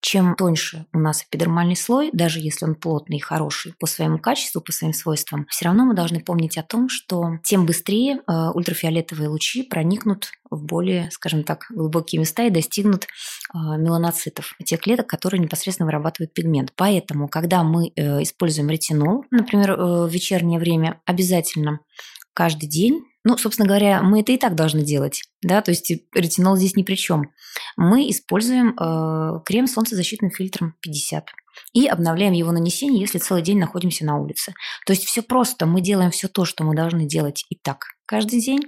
[0.00, 4.62] Чем тоньше у нас эпидермальный слой, даже если он плотный и хороший по своему качеству,
[4.62, 9.28] по своим свойствам, все равно мы должны помнить о том, что тем быстрее э, ультрафиолетовые
[9.28, 13.08] лучи проникнут в более, скажем так, глубокие места и достигнут э,
[13.54, 16.72] меланоцитов, тех клеток, которые непосредственно вырабатывают пигмент.
[16.76, 21.80] Поэтому, когда мы э, используем ретинол, например, в вечернее время, обязательно
[22.32, 26.56] каждый день ну, собственно говоря, мы это и так должны делать, да, то есть ретинол
[26.56, 27.32] здесь ни при чем.
[27.76, 31.26] Мы используем э, крем с солнцезащитным фильтром 50
[31.72, 34.54] и обновляем его нанесение, если целый день находимся на улице.
[34.86, 38.40] То есть все просто, мы делаем все то, что мы должны делать и так каждый
[38.40, 38.60] день.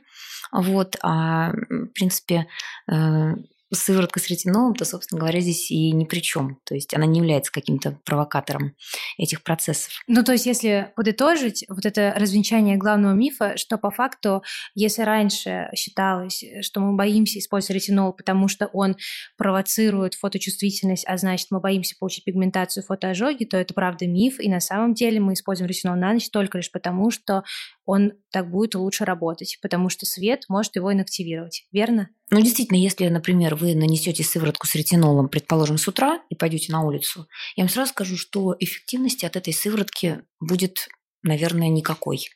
[0.53, 2.47] Вот, а, в принципе,
[2.91, 3.35] э,
[3.73, 6.59] сыворотка с ретинолом, то, собственно говоря, здесь и ни при чем.
[6.65, 8.75] То есть она не является каким-то провокатором
[9.19, 9.93] этих процессов.
[10.07, 14.43] Ну, то есть, если подытожить, вот это развенчание главного мифа, что по факту,
[14.75, 18.97] если раньше считалось, что мы боимся использовать ретинол, потому что он
[19.37, 24.61] провоцирует фоточувствительность, а значит, мы боимся получить пигментацию фотоожоги, то это правда миф, и на
[24.61, 27.43] самом деле мы используем ретинол на ночь только лишь потому, что
[27.85, 32.09] он так будет лучше работать, потому что свет может его инактивировать, верно?
[32.33, 36.81] Ну, действительно, если, например, вы нанесете сыворотку с ретинолом, предположим, с утра и пойдете на
[36.81, 40.88] улицу, я вам сразу скажу, что эффективности от этой сыворотки будет
[41.23, 42.29] наверное, никакой.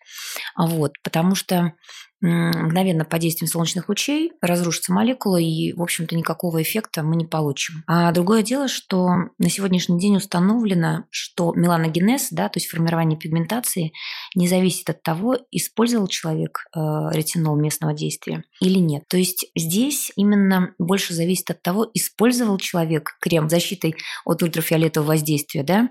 [0.56, 1.72] Вот, потому что
[2.20, 7.84] мгновенно под действием солнечных лучей разрушится молекула, и, в общем-то, никакого эффекта мы не получим.
[7.86, 13.92] А другое дело, что на сегодняшний день установлено, что меланогенез, да, то есть формирование пигментации,
[14.34, 16.80] не зависит от того, использовал человек э,
[17.12, 19.04] ретинол местного действия или нет.
[19.08, 25.62] То есть здесь именно больше зависит от того, использовал человек крем защитой от ультрафиолетового воздействия,
[25.62, 25.88] да,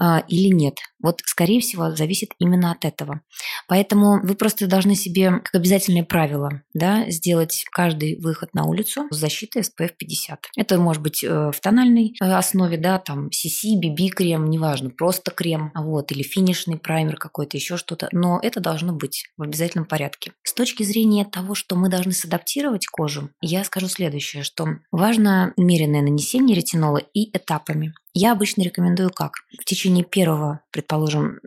[0.00, 0.78] э, или нет.
[1.02, 3.20] Вот, скорее всего, зависит именно от этого.
[3.68, 9.16] Поэтому вы просто должны себе, как обязательное правило, да, сделать каждый выход на улицу с
[9.16, 10.46] защитой SPF 50.
[10.56, 15.30] Это может быть э, в тональной э, основе, да, там CC, BB крем, неважно, просто
[15.30, 20.32] крем, вот, или финишный праймер какой-то, еще что-то, но это должно быть в обязательном порядке.
[20.42, 26.00] С точки зрения того, что мы должны садаптировать кожу, я скажу следующее, что важно умеренное
[26.00, 27.92] нанесение ретинола и этапами.
[28.14, 29.34] Я обычно рекомендую как?
[29.60, 31.40] В течение первого, предположим,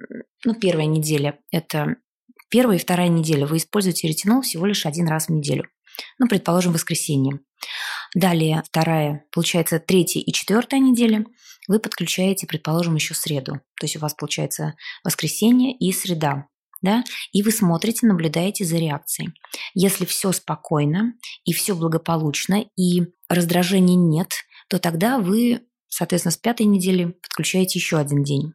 [0.46, 1.96] ну, первая неделя– это
[2.52, 3.48] первая и вторая неделя.
[3.48, 5.68] Вы используете ретинол всего лишь один раз в неделю.
[6.20, 7.40] Ну, предположим, воскресенье.
[8.14, 11.26] Далее вторая, получается, третья и четвертая неделя
[11.68, 13.62] вы подключаете, предположим, еще среду.
[13.80, 16.48] То есть у вас получается воскресенье и среда.
[16.82, 19.34] да, и вы смотрите, наблюдаете за реакцией.
[19.74, 21.14] Если все спокойно
[21.46, 24.34] и все благополучно, и раздражения нет,
[24.68, 28.54] то тогда вы, соответственно, с пятой недели подключаете еще один день.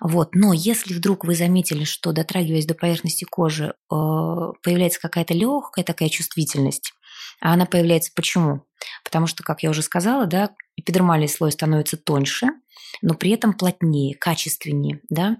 [0.00, 0.34] Вот.
[0.34, 6.08] Но если вдруг вы заметили, что дотрагиваясь до поверхности кожи, э, появляется какая-то легкая такая
[6.08, 6.92] чувствительность,
[7.40, 8.62] а она появляется почему?
[9.04, 12.48] Потому что, как я уже сказала, да, эпидермальный слой становится тоньше,
[13.00, 15.36] но при этом плотнее, качественнее, да,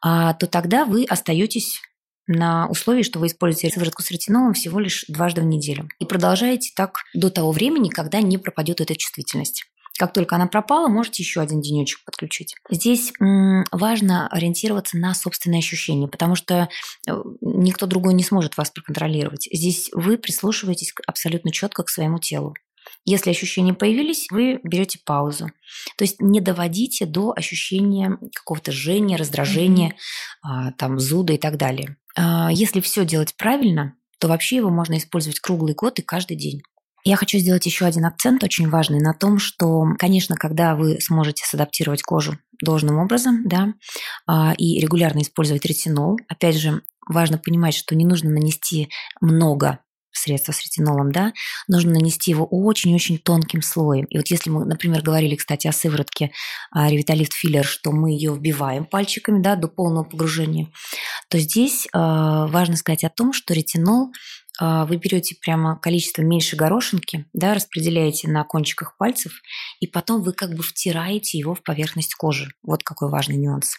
[0.00, 1.80] а, то тогда вы остаетесь
[2.26, 5.88] на условии, что вы используете сыворотку с ретинолом всего лишь дважды в неделю.
[5.98, 9.66] И продолжаете так до того времени, когда не пропадет эта чувствительность.
[9.98, 12.56] Как только она пропала, можете еще один денечек подключить.
[12.68, 16.68] Здесь важно ориентироваться на собственные ощущения, потому что
[17.08, 19.48] э, никто другой не сможет вас проконтролировать.
[19.52, 22.54] Здесь вы прислушиваетесь абсолютно четко к своему телу.
[23.04, 25.50] Если ощущения появились, вы берете паузу.
[25.96, 29.94] То есть не доводите до ощущения какого-то жжения, раздражения,
[30.44, 30.72] mm-hmm.
[30.78, 31.96] там, зуда и так далее.
[32.16, 36.62] А, если все делать правильно, то вообще его можно использовать круглый год и каждый день.
[37.06, 41.44] Я хочу сделать еще один акцент очень важный на том, что, конечно, когда вы сможете
[41.44, 43.74] садаптировать кожу должным образом, да,
[44.26, 48.88] а, и регулярно использовать ретинол, опять же, важно понимать, что не нужно нанести
[49.20, 49.80] много
[50.12, 51.32] средства с ретинолом, да,
[51.68, 54.06] нужно нанести его очень-очень тонким слоем.
[54.06, 56.30] И вот если мы, например, говорили, кстати, о сыворотке
[56.74, 60.68] Revitalift Filler, что мы ее вбиваем пальчиками, да, до полного погружения,
[61.28, 64.12] то здесь э, важно сказать о том, что ретинол а,
[64.60, 69.40] вы берете прямо количество меньше горошинки, да, распределяете на кончиках пальцев,
[69.80, 72.48] и потом вы как бы втираете его в поверхность кожи.
[72.62, 73.78] Вот какой важный нюанс.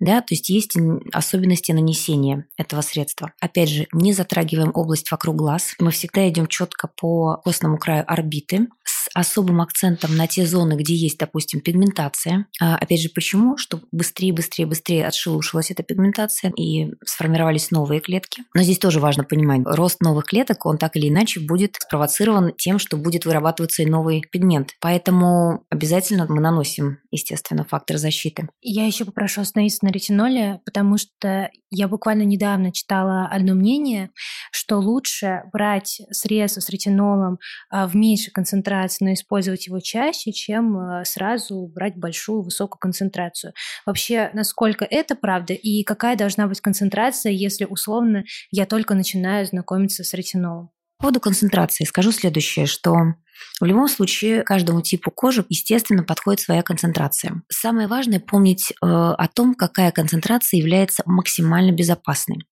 [0.00, 0.76] Да, то есть есть
[1.12, 3.32] особенности нанесения этого средства.
[3.40, 5.74] Опять же, не затрагиваем область вокруг глаз.
[5.78, 10.94] Мы всегда идем четко по костному краю орбиты с особым акцентом на те зоны, где
[10.94, 12.46] есть, допустим, пигментация.
[12.60, 13.56] А, опять же, почему?
[13.56, 18.44] Чтобы быстрее, быстрее, быстрее отшелушилась эта пигментация и сформировались новые клетки.
[18.54, 22.78] Но здесь тоже важно понимать, рост новых клеток, он так или иначе будет спровоцирован тем,
[22.78, 24.70] что будет вырабатываться и новый пигмент.
[24.80, 28.48] Поэтому обязательно мы наносим, естественно, фактор защиты.
[28.60, 34.10] Я еще попрошу остановиться на ретиноле, потому что я буквально недавно читала одно мнение,
[34.50, 37.38] что лучше брать средства с ретинолом
[37.70, 43.52] а, в меньшей концентрации, но использовать его чаще, чем а, сразу брать большую высокую концентрацию.
[43.86, 50.04] Вообще, насколько это правда и какая должна быть концентрация, если условно я только начинаю знакомиться
[50.04, 50.70] с ретинолом?
[51.02, 52.94] По поводу концентрации скажу следующее, что
[53.60, 57.42] в любом случае каждому типу кожи, естественно, подходит своя концентрация.
[57.48, 62.46] Самое важное помнить э, о том, какая концентрация является максимально безопасной.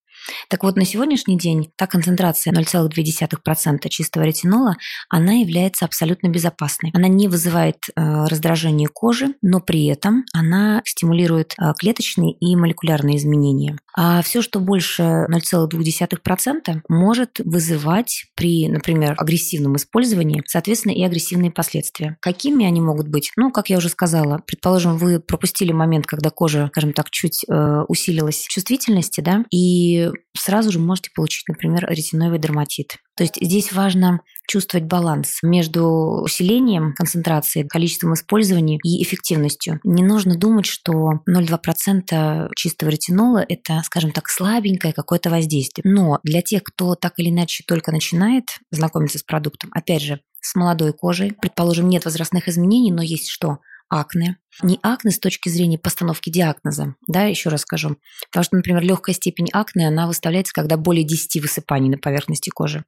[0.49, 4.77] Так вот, на сегодняшний день та концентрация 0,2% чистого ретинола,
[5.09, 6.91] она является абсолютно безопасной.
[6.95, 13.17] Она не вызывает э, раздражение кожи, но при этом она стимулирует э, клеточные и молекулярные
[13.17, 13.79] изменения.
[13.97, 22.17] А все, что больше 0,2%, может вызывать при, например, агрессивном использовании, соответственно, и агрессивные последствия.
[22.21, 23.33] Какими они могут быть?
[23.37, 27.83] Ну, как я уже сказала, предположим, вы пропустили момент, когда кожа, скажем так, чуть э,
[27.89, 32.97] усилилась чувствительности, да, и сразу же можете получить, например, ретиноидный дерматит.
[33.17, 39.79] То есть здесь важно чувствовать баланс между усилением концентрации, количеством использования и эффективностью.
[39.85, 45.83] Не нужно думать, что 0,2% чистого ретинола– это, скажем так, слабенькое какое-то воздействие.
[45.85, 50.55] Но для тех, кто так или иначе только начинает знакомиться с продуктом, опять же, с
[50.55, 53.59] молодой кожей, предположим, нет возрастных изменений, но есть что?
[53.91, 54.39] Акне.
[54.63, 57.97] Не акне с точки зрения постановки диагноза, да, еще раз скажу.
[58.31, 62.85] Потому что, например, легкая степень акне, она выставляется, когда более 10 высыпаний на поверхности кожи.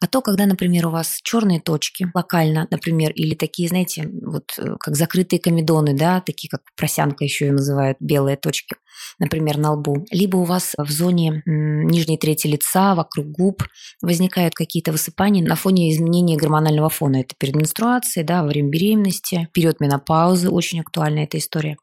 [0.00, 4.76] А то, когда, например, у вас черные точки локально, например, или такие, знаете, вот э,
[4.80, 8.76] как закрытые комедоны, да, такие как просянка еще и называют, белые точки,
[9.18, 10.06] например, на лбу.
[10.10, 13.62] Либо у вас в зоне нижней трети лица, вокруг губ
[14.02, 17.18] возникают какие-то высыпания на фоне изменения гормонального фона.
[17.18, 21.76] Это перед менструацией, да, во время беременности, период менопаузы, очень актуальна эта история.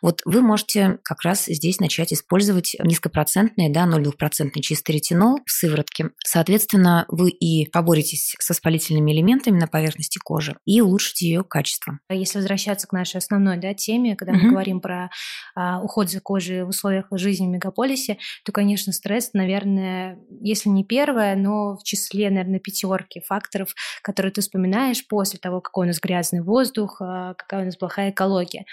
[0.00, 6.10] Вот вы можете как раз здесь начать использовать низкопроцентный, да, 0,2% чистый ретинол в сыворотке.
[6.24, 11.98] Соответственно, вы и поборетесь с воспалительными элементами на поверхности кожи и улучшите ее качество.
[12.10, 14.42] Если возвращаться к нашей основной да, теме, когда угу.
[14.42, 15.10] мы говорим про
[15.54, 20.84] а, уход за кожей в условиях жизни в мегаполисе, то, конечно, стресс, наверное, если не
[20.84, 26.00] первое, но в числе, наверное, пятерки факторов, которые ты вспоминаешь после того, какой у нас
[26.00, 28.64] грязный воздух, а, какая у нас плохая экология.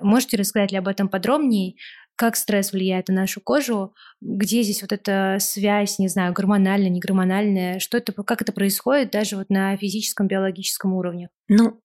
[0.00, 1.74] Можете рассказать ли об этом подробнее?
[2.20, 7.00] Как стресс влияет на нашу кожу, где здесь вот эта связь, не знаю, гормональная, не
[7.00, 11.30] гормональная, что это, как это происходит даже вот на физическом, биологическом уровне?
[11.48, 11.80] Ну,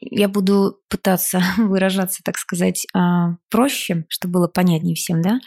[0.00, 5.38] я буду пытаться выражаться, так сказать, а, проще, чтобы было понятнее всем, да.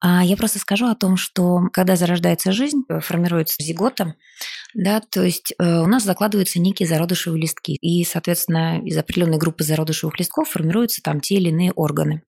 [0.00, 4.14] А я просто скажу о том, что когда зарождается жизнь, э, формируется зигота,
[4.72, 9.62] да, то есть э, у нас закладываются некие зародышевые листки, и, соответственно, из определенной группы
[9.62, 12.22] зародышевых листков формируются там те или иные органы.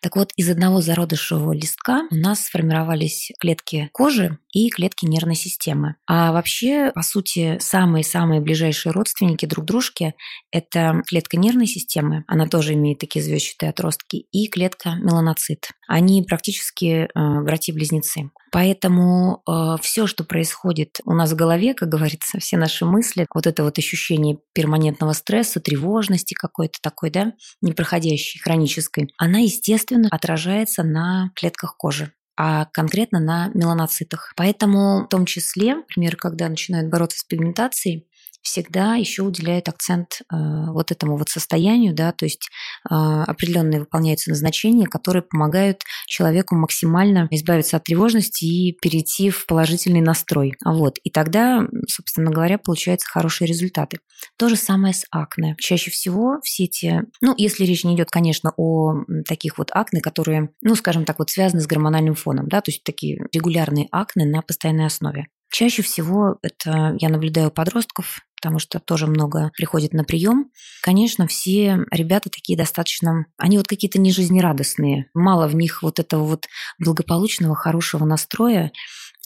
[0.00, 5.96] Так вот, из одного зародышевого листка у нас сформировались клетки кожи и клетки нервной системы.
[6.06, 10.14] А вообще, по сути, самые-самые ближайшие родственники друг дружки–
[10.50, 15.70] это клетка нервной системы, она тоже имеет такие звездчатые отростки, и клетка меланоцит.
[15.92, 17.08] Они практически э,
[17.42, 18.30] братья-близнецы.
[18.50, 23.46] Поэтому э, все, что происходит у нас в голове, как говорится, все наши мысли, вот
[23.46, 31.30] это вот ощущение перманентного стресса, тревожности какой-то такой, да, непроходящей, хронической, она, естественно, отражается на
[31.34, 34.32] клетках кожи а конкретно на меланоцитах.
[34.36, 38.06] Поэтому в том числе, например, когда начинают бороться с пигментацией,
[38.42, 40.36] всегда еще уделяют акцент э,
[40.70, 42.48] вот этому вот состоянию, да, то есть
[42.90, 50.00] э, определенные выполняются назначения, которые помогают человеку максимально избавиться от тревожности и перейти в положительный
[50.00, 50.54] настрой.
[50.64, 50.98] Вот.
[51.04, 53.98] И тогда, собственно говоря, получаются хорошие результаты.
[54.36, 55.56] То же самое с акне.
[55.58, 60.50] Чаще всего все эти, ну, если речь не идет, конечно, о таких вот акне, которые,
[60.60, 64.42] ну, скажем так, вот связаны с гормональным фоном, да, то есть такие регулярные акне на
[64.42, 65.28] постоянной основе.
[65.52, 70.50] Чаще всего это я наблюдаю подростков, потому что тоже много приходит на прием.
[70.80, 75.10] Конечно, все ребята такие достаточно, они вот какие-то нежизнерадостные.
[75.12, 76.46] Мало в них вот этого вот
[76.78, 78.72] благополучного, хорошего настроя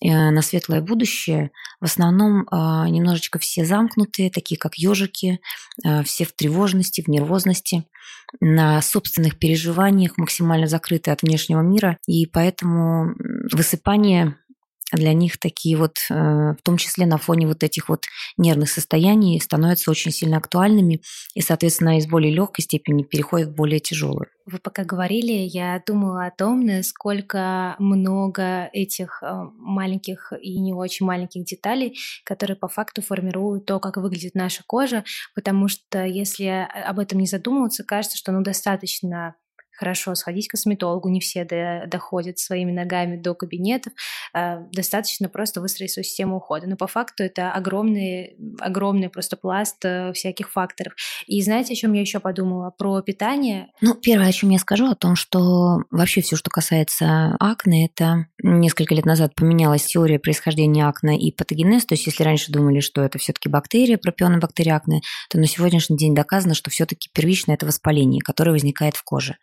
[0.03, 1.53] э, на светлое будущее.
[1.81, 5.39] В основном э, немножечко все замкнутые, такие как ежики,
[5.85, 7.85] э, все в тревожности, в нервозности,
[8.41, 11.99] на собственных переживаниях, максимально закрыты от внешнего мира.
[12.09, 13.15] И поэтому
[13.53, 14.37] высыпание
[14.93, 18.05] для них такие вот, э, в том числе на фоне вот этих вот
[18.37, 21.01] нервных состояний, становятся очень сильно актуальными
[21.35, 24.27] и, соответственно, из более легкой степени переходят в более тяжелую.
[24.45, 31.05] Вы пока говорили, я думала о том, насколько много этих э, маленьких и не очень
[31.05, 35.03] маленьких деталей, которые по факту формируют то, как выглядит наша кожа,
[35.35, 39.35] потому что если об этом не задумываться, кажется, что ну достаточно
[39.77, 43.93] хорошо сходить к косметологу, не все до, доходят своими ногами до кабинетов,
[44.35, 46.67] э, достаточно просто выстроить свою систему ухода.
[46.67, 50.95] Но по факту это огромный, огромный просто пласт э, всяких факторов.
[51.27, 52.71] И знаете, о чем я еще подумала?
[52.77, 53.69] Про питание.
[53.81, 58.27] Ну, первое, о чем я скажу, о том, что вообще все, что касается акне, это
[58.43, 61.85] несколько лет назад поменялась теория происхождения акне и патогенез.
[61.87, 66.15] То есть, если раньше думали, что это все-таки бактерия, пропионобактерия акне, то на сегодняшний день
[66.15, 69.37] доказано, что все-таки первично это воспаление, которое возникает в коже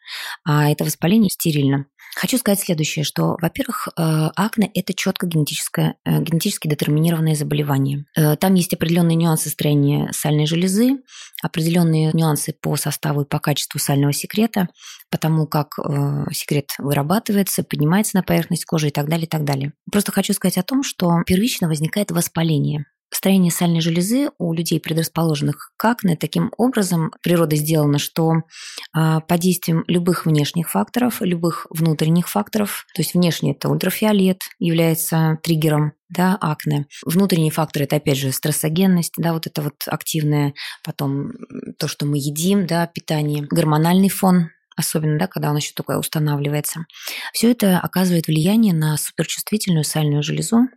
[0.46, 1.86] а это воспаление стерильно.
[2.16, 3.92] Хочу сказать следующее, что, во-первых, э,
[4.36, 8.06] акне– это четко генетическое, э, генетически детерминированное заболевание.
[8.16, 10.98] Э, там есть определенные нюансы строения сальной железы,
[11.42, 14.70] определенные нюансы по составу и по качеству сального секрета,
[15.10, 15.74] по тому, как
[16.32, 19.74] секрет вырабатывается, поднимается на поверхность кожи и так далее, и так далее.
[19.92, 22.86] Просто хочу сказать о том, что первично возникает воспаление
[23.16, 28.34] строение сальной железы у людей, предрасположенных к акне, таким образом природа сделана, что
[28.94, 35.40] а, под действием любых внешних факторов, любых внутренних факторов, то есть внешний это ультрафиолет является
[35.44, 36.86] триггером да, акне.
[37.06, 40.54] Внутренние факторы– это, опять же, стрессогенность, да, вот это вот активное,
[40.84, 41.32] потом
[41.80, 46.86] то, что мы едим, да, питание, гормональный фон, особенно, да, когда он еще только устанавливается.
[47.34, 50.68] Все это оказывает влияние на суперчувствительную сальную железу,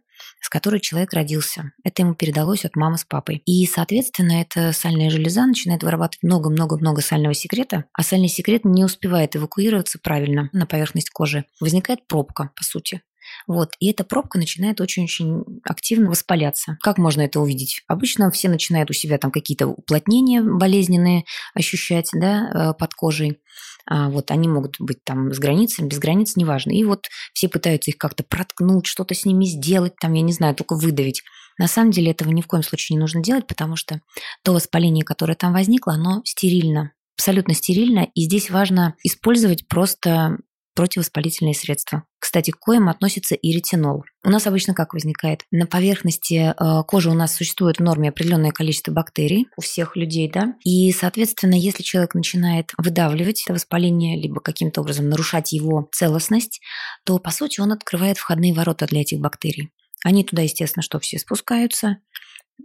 [0.46, 1.72] с которой человек родился.
[1.82, 3.42] Это ему передалось от мамы с папой.
[3.46, 9.34] И, соответственно, эта сальная железа начинает вырабатывать много-много-много сального секрета, а сальный секрет не успевает
[9.34, 11.46] эвакуироваться правильно на поверхность кожи.
[11.58, 13.02] Возникает пробка, по сути.
[13.46, 13.72] Вот.
[13.78, 16.78] И эта пробка начинает очень-очень активно воспаляться.
[16.80, 17.82] Как можно это увидеть?
[17.86, 21.24] Обычно все начинают у себя там какие-то уплотнения болезненные
[21.54, 23.40] ощущать да, э, под кожей.
[23.88, 26.72] А вот они могут быть там с границами, без границ, неважно.
[26.72, 30.56] И вот все пытаются их как-то проткнуть, что-то с ними сделать, там, я не знаю,
[30.56, 31.22] только выдавить.
[31.58, 34.00] На самом деле этого ни в коем случае не нужно делать, потому что
[34.42, 38.08] то воспаление, которое там возникло, оно стерильно, абсолютно стерильно.
[38.14, 40.38] И здесь важно использовать просто
[40.76, 42.04] противовоспалительные средства.
[42.20, 44.04] Кстати, к коим относится и ретинол.
[44.24, 45.42] У нас обычно как возникает?
[45.50, 50.30] На поверхности э, кожи у нас существует в норме определенное количество бактерий у всех людей,
[50.30, 56.60] да, и, соответственно, если человек начинает выдавливать это воспаление, либо каким-то образом нарушать его целостность,
[57.04, 59.70] то, по сути, он открывает входные ворота для этих бактерий.
[60.04, 61.96] Они туда, естественно, что все спускаются,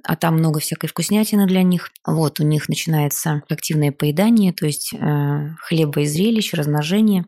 [0.04, 1.92] а там много всякой вкуснятины для них.
[2.06, 7.26] Вот у них начинается активное поедание, то есть э, хлеба и зрелищ, размножение.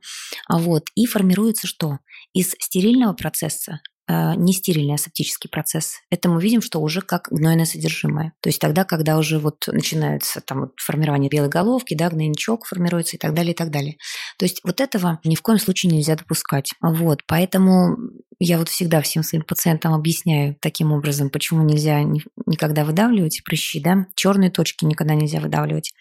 [0.47, 1.99] А вот, и формируется что?
[2.33, 5.95] Из стерильного процесса э, не стерильный асептический процесс.
[6.09, 8.33] Это мы видим, что уже как гнойное содержимое.
[8.41, 13.17] То есть тогда, когда уже вот начинается там вот формирование белой головки, да, гнойничок формируется
[13.17, 13.97] и так далее, и так далее.
[14.37, 16.71] То есть вот этого ни в коем случае нельзя допускать.
[16.81, 17.97] Вот, поэтому
[18.39, 22.03] я вот всегда всем своим пациентам объясняю таким образом, почему нельзя
[22.45, 25.93] никогда выдавливать прыщи, да, черные точки никогда нельзя выдавливать,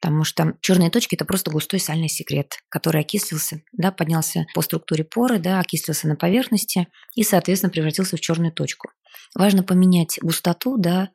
[0.00, 5.04] потому что черные точки это просто густой сальный секрет, который окислился, да, поднялся по структуре
[5.04, 8.90] поры, да, окислился на поверхности и, соответственно, превратился в черную точку.
[9.34, 11.10] Важно поменять густоту, да,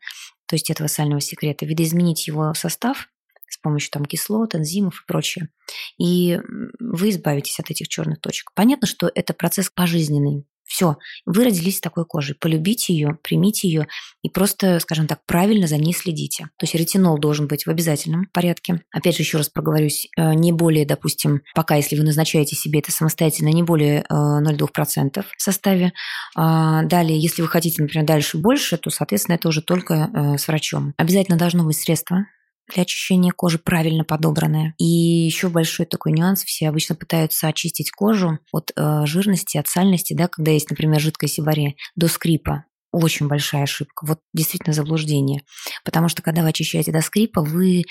[0.47, 3.09] то есть этого сального секрета, видоизменить его состав
[3.49, 5.49] с помощью там кислот, энзимов и прочее.
[5.97, 6.39] И
[6.79, 8.51] вы избавитесь от этих черных точек.
[8.55, 10.45] Понятно, что это процесс пожизненный.
[10.65, 12.35] Все, вы родились с такой кожей.
[12.35, 13.87] Полюбите ее, примите ее
[14.21, 16.45] и просто, скажем так, правильно за ней следите.
[16.57, 18.81] То есть ретинол должен быть в обязательном порядке.
[18.91, 22.91] Опять же, еще раз проговорюсь, э, не более, допустим, пока, если вы назначаете себе это
[22.91, 25.93] самостоятельно, не более 0,2% э, в составе.
[26.35, 30.47] А, далее, если вы хотите, например, дальше больше, то, соответственно, это уже только э, с
[30.47, 30.93] врачом.
[30.97, 32.25] Обязательно должно быть средство
[32.71, 34.73] для очищения кожи правильно подобранная.
[34.77, 36.43] И еще большой такой нюанс.
[36.43, 41.29] Все обычно пытаются очистить кожу от э, жирности, от сальности, да, когда есть, например, жидкая
[41.29, 42.65] сибаре, до скрипа.
[42.91, 44.05] Очень большая ошибка.
[44.05, 45.41] Вот действительно заблуждение.
[45.83, 47.83] Потому что когда вы очищаете до скрипа, вы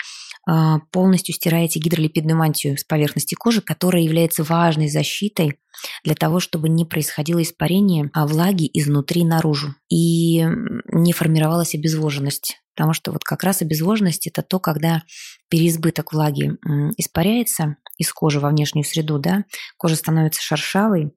[0.48, 5.58] а, полностью стираете гидролипидную мантию с поверхности кожи, которая является важной защитой
[6.04, 10.44] для того, чтобы не происходило испарение а влаги изнутри наружу и
[10.92, 12.61] не формировалась обезвоженность.
[12.74, 15.02] Потому что вот как раз обезвоженность– это то, когда
[15.48, 16.52] переизбыток влаги
[16.96, 19.44] испаряется из кожи во внешнюю среду, да,
[19.76, 21.12] кожа становится шершавой,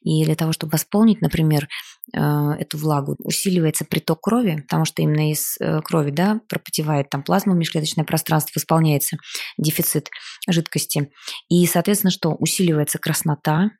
[0.00, 1.68] и для того, чтобы восполнить, например,
[2.14, 7.22] э, эту влагу, усиливается приток крови, потому что именно из э, крови да, пропотевает там
[7.22, 9.18] плазма, межклеточное пространство, восполняется
[9.56, 10.08] дефицит
[10.48, 11.12] жидкости.
[11.48, 12.34] И, соответственно, что?
[12.34, 13.70] Усиливается краснота,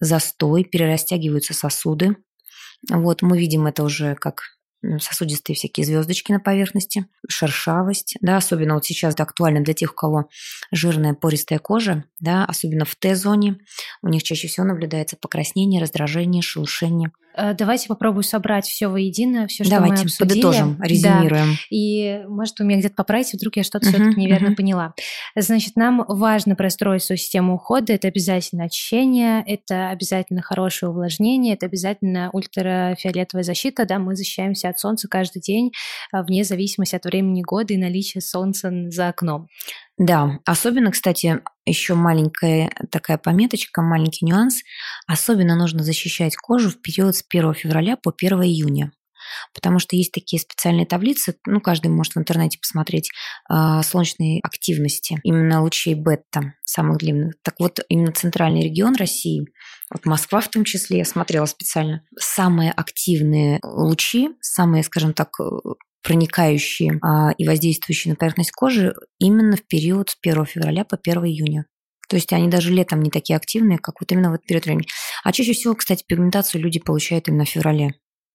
[0.00, 2.16] застой, перерастягиваются сосуды.
[2.90, 4.42] Вот мы видим это уже как
[4.98, 9.94] сосудистые всякие звездочки на поверхности, шершавость, да, особенно вот сейчас это актуально для тех, у
[9.94, 10.28] кого
[10.72, 13.58] жирная пористая кожа, да, особенно в Т-зоне,
[14.02, 17.12] у них чаще всего наблюдается покраснение, раздражение, шелушение.
[17.38, 20.42] Э, давайте попробую собрать все воедино, все, что Давайте, мы обсудили.
[20.42, 21.52] подытожим, резюмируем.
[21.52, 21.58] Да.
[21.70, 24.56] И, может, вы меня где-то поправите, вдруг я что-то uh-huh, все-таки неверно uh-huh.
[24.56, 24.94] поняла.
[25.36, 27.92] Значит, нам важно простроить свою систему ухода.
[27.92, 33.84] Это обязательно очищение, это обязательно хорошее увлажнение, это обязательно ультрафиолетовая защита.
[33.84, 35.70] Да, мы защищаемся от солнца каждый день,
[36.12, 39.48] э, вне зависимости от времени года и наличия солнца за окном.
[39.98, 44.60] Да, особенно, кстати, еще маленькая такая пометочка, маленький нюанс.
[45.08, 48.92] Особенно нужно защищать кожу в период с 1 февраля по 1 июня.
[49.54, 53.10] Потому что есть такие специальные таблицы, ну, каждый может в интернете посмотреть,
[53.50, 57.34] э, солнечной активности, именно лучей бета, самых длинных.
[57.42, 59.46] Так вот, именно центральный регион России,
[59.92, 65.30] вот Москва в том числе, я смотрела специально, самые активные лучи, самые, скажем так,
[66.08, 71.26] проникающие а, и воздействующие на поверхность кожи именно в период с 1 февраля по 1
[71.26, 71.66] июня.
[72.08, 74.86] То есть они даже летом не такие активные, как вот именно в этот период времени.
[75.22, 77.92] А чаще всего, кстати, пигментацию люди получают именно в феврале.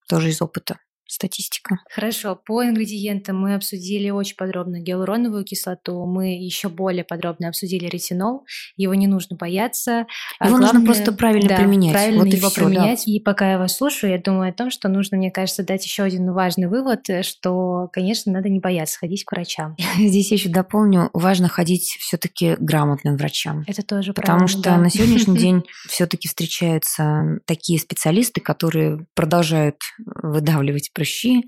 [0.08, 0.78] Тоже из опыта
[1.14, 1.80] статистика.
[1.90, 8.46] Хорошо, по ингредиентам мы обсудили очень подробно гиалуроновую кислоту, мы еще более подробно обсудили ретинол,
[8.76, 10.08] его не нужно бояться.
[10.40, 11.94] А его главное, нужно просто правильно да, применять.
[11.94, 13.04] Правильно вот его все, применять.
[13.06, 13.12] Да.
[13.12, 16.04] И пока я вас слушаю, я думаю о том, что нужно, мне кажется, дать еще
[16.04, 19.76] один важный вывод, что, конечно, надо не бояться ходить к врачам.
[19.98, 23.64] Здесь я еще дополню, важно ходить все-таки грамотным врачам.
[23.68, 24.78] Это тоже Потому что да.
[24.78, 31.44] на сегодняшний день все-таки встречаются такие специалисты, которые продолжают выдавливать прыщи,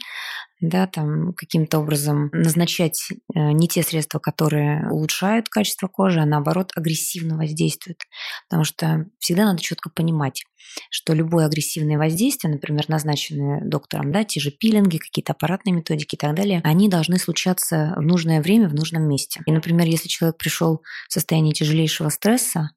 [0.61, 6.71] да, там каким-то образом назначать э, не те средства, которые улучшают качество кожи, а наоборот
[6.75, 8.03] агрессивно воздействуют.
[8.47, 10.43] Потому что всегда надо четко понимать,
[10.89, 16.17] что любое агрессивное воздействие, например, назначенное доктором, да, те же пилинги, какие-то аппаратные методики и
[16.17, 19.41] так далее, они должны случаться в нужное время, в нужном месте.
[19.45, 22.71] И, например, если человек пришел в состояние тяжелейшего стресса,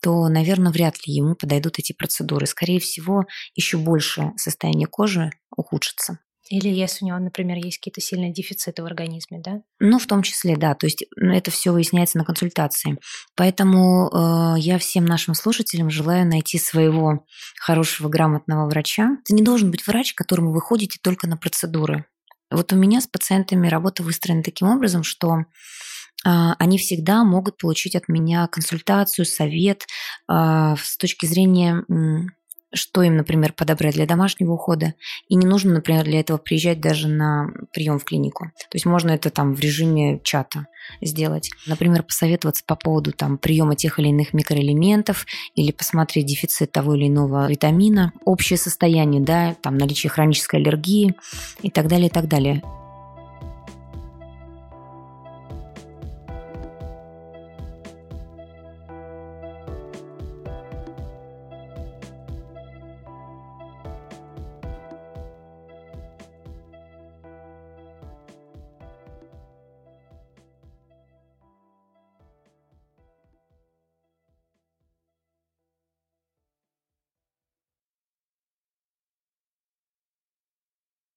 [0.00, 2.46] то, наверное, вряд ли ему подойдут эти процедуры.
[2.46, 3.24] Скорее всего,
[3.54, 6.18] еще больше состояние кожи ухудшится.
[6.50, 9.62] Или если у него, например, есть какие-то сильные дефициты в организме, да?
[9.78, 10.74] Ну, в том числе, да.
[10.74, 12.98] То есть это все выясняется на консультации.
[13.36, 17.24] Поэтому э, я всем нашим слушателям желаю найти своего
[17.56, 19.10] хорошего, грамотного врача.
[19.24, 22.06] Это не должен быть врач, к которому вы ходите только на процедуры.
[22.50, 25.44] Вот у меня с пациентами работа выстроена таким образом, что
[26.24, 29.86] они всегда могут получить от меня консультацию, совет
[30.28, 31.84] а, с точки зрения
[32.72, 34.94] что им, например, подобрать для домашнего ухода.
[35.28, 38.52] И не нужно, например, для этого приезжать даже на прием в клинику.
[38.56, 40.66] То есть можно это там в режиме чата
[41.00, 41.50] сделать.
[41.66, 47.08] Например, посоветоваться по поводу там, приема тех или иных микроэлементов или посмотреть дефицит того или
[47.08, 51.14] иного витамина, общее состояние, да, там наличие хронической аллергии
[51.62, 52.62] и так далее, и так далее.